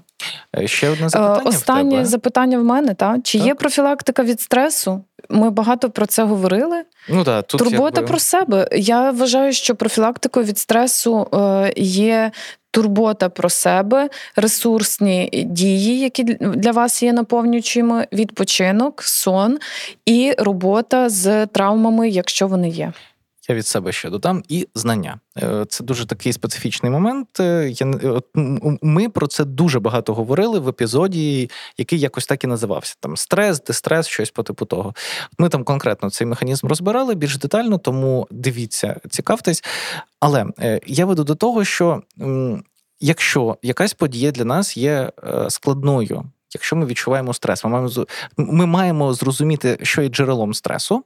[0.56, 1.50] Е, ще одне запитання.
[1.72, 2.04] Останнє тебе?
[2.04, 3.18] запитання в мене, та?
[3.24, 3.46] чи так.
[3.46, 5.04] є профілактика від стресу?
[5.28, 6.82] Ми багато про це говорили.
[7.08, 8.08] Ну да, тут Турбота якби...
[8.08, 8.68] про себе.
[8.72, 12.30] Я вважаю, що профілактикою від стресу е, є.
[12.70, 19.58] Турбота про себе, ресурсні дії, які для вас є наповнюючими, відпочинок, сон
[20.06, 22.92] і робота з травмами, якщо вони є.
[23.48, 25.20] Я від себе ще додам і знання.
[25.42, 27.40] Е, це дуже такий специфічний момент.
[27.40, 27.74] Е,
[28.82, 33.62] Ми про це дуже багато говорили в епізоді, який якось так і називався: там стрес,
[33.62, 34.94] дистрес, щось по типу того.
[35.38, 39.64] Ми там конкретно цей механізм розбирали більш детально, тому дивіться, цікавтесь.
[40.20, 42.02] Але е, я веду до того, що
[43.00, 45.12] якщо якась подія для нас є
[45.48, 46.24] складною
[46.54, 47.90] якщо ми відчуваємо стрес, ми маємо
[48.36, 51.04] ми маємо зрозуміти, що є джерелом стресу,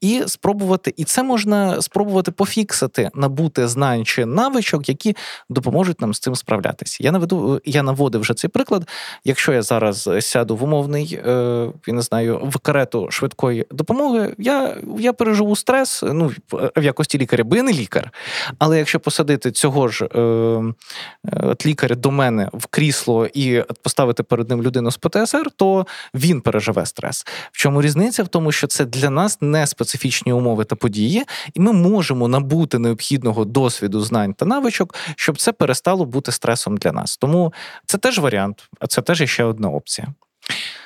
[0.00, 5.16] і спробувати, і це можна спробувати пофіксити, набути знань чи навичок, які
[5.48, 6.98] допоможуть нам з цим справлятися.
[7.00, 8.88] Я наведу, я наводив вже цей приклад.
[9.24, 14.76] Якщо я зараз сяду в умовний, е, я не знаю, в карету швидкої допомоги, я
[14.98, 16.32] я переживу стрес, ну
[16.76, 18.12] в якості лікаря, бо я не лікар.
[18.58, 24.50] Але якщо посадити цього ж е, е, лікаря до мене в крісло і поставити перед
[24.50, 27.26] ним людину з ПТСР, то він переживе стрес.
[27.52, 28.22] В чому різниця?
[28.22, 31.24] В тому, що це для нас не специфічні умови та події,
[31.54, 36.92] і ми можемо набути необхідного досвіду, знань та навичок, щоб це перестало бути стресом для
[36.92, 37.16] нас.
[37.16, 37.52] Тому
[37.86, 40.08] це теж варіант, а це теж ще одна опція.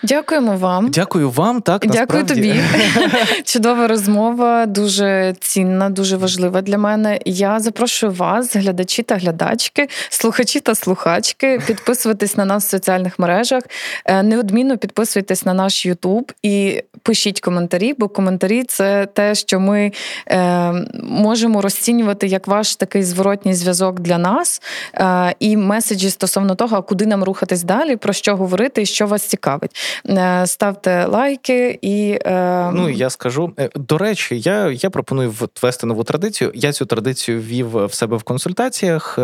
[0.02, 0.90] Дякуємо вам.
[0.90, 1.60] Дякую вам.
[1.60, 2.34] Так дякую насправді.
[2.34, 2.62] тобі.
[3.44, 7.20] Чудова розмова, дуже цінна, дуже важлива для мене.
[7.24, 13.62] Я запрошую вас, глядачі та глядачки, слухачі та слухачки, підписуватись на нас в соціальних мережах.
[14.04, 19.92] Е, неодмінно підписуйтесь на наш Ютуб і пишіть коментарі, бо коментарі це те, що ми
[20.26, 20.72] е,
[21.02, 24.62] можемо розцінювати як ваш такий зворотній зв'язок для нас,
[24.94, 29.22] е, і меседжі стосовно того, куди нам рухатись далі, про що говорити і що вас
[29.22, 29.76] цікавить.
[30.08, 35.86] Е, ставте лайки і е, ну я скажу е, до речі, я я пропоную ввести
[35.86, 36.52] нову традицію.
[36.54, 39.18] Я цю традицію ввів в себе в консультаціях.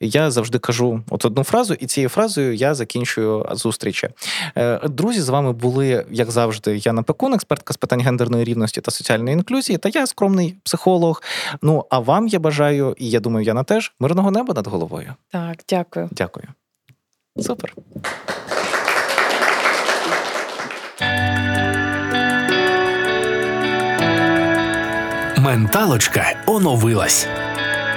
[0.00, 4.08] Я завжди кажу от одну фразу, і цією фразою я закінчую зустрічі.
[4.84, 6.76] Друзі, з вами були як завжди.
[6.76, 9.78] Яна Пекун, експертка з питань гендерної рівності та соціальної інклюзії.
[9.78, 11.22] Та я скромний психолог.
[11.62, 15.14] Ну а вам я бажаю, і я думаю, Яна теж мирного неба над головою.
[15.30, 16.08] Так, дякую.
[16.12, 16.46] Дякую.
[17.38, 17.74] Супер.
[25.46, 27.26] Менталочка оновилась.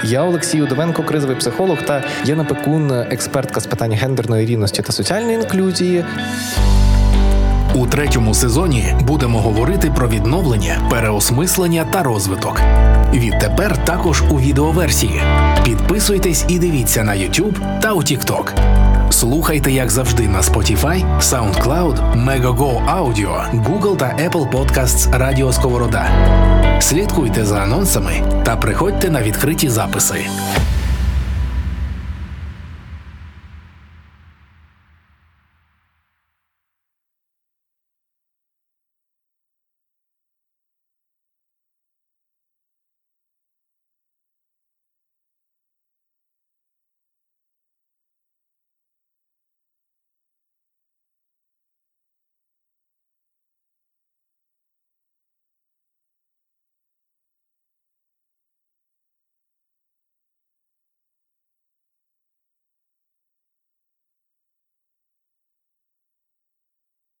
[0.04, 5.34] Я Олексій Удовенко, кризовий психолог та Єна Пекун, експертка з питань гендерної рівності та соціальної
[5.34, 6.04] інклюзії.
[7.74, 12.60] У третьому сезоні будемо говорити про відновлення, переосмислення та розвиток.
[13.14, 15.22] Відтепер також у відеоверсії.
[15.64, 18.79] Підписуйтесь і дивіться на YouTube та у TikTok.
[19.20, 26.10] Слухайте, як завжди, на Spotify, SoundCloud, Megogo Audio, Google та Apple Podcasts Радіо Сковорода.
[26.80, 30.26] Слідкуйте за анонсами та приходьте на відкриті записи.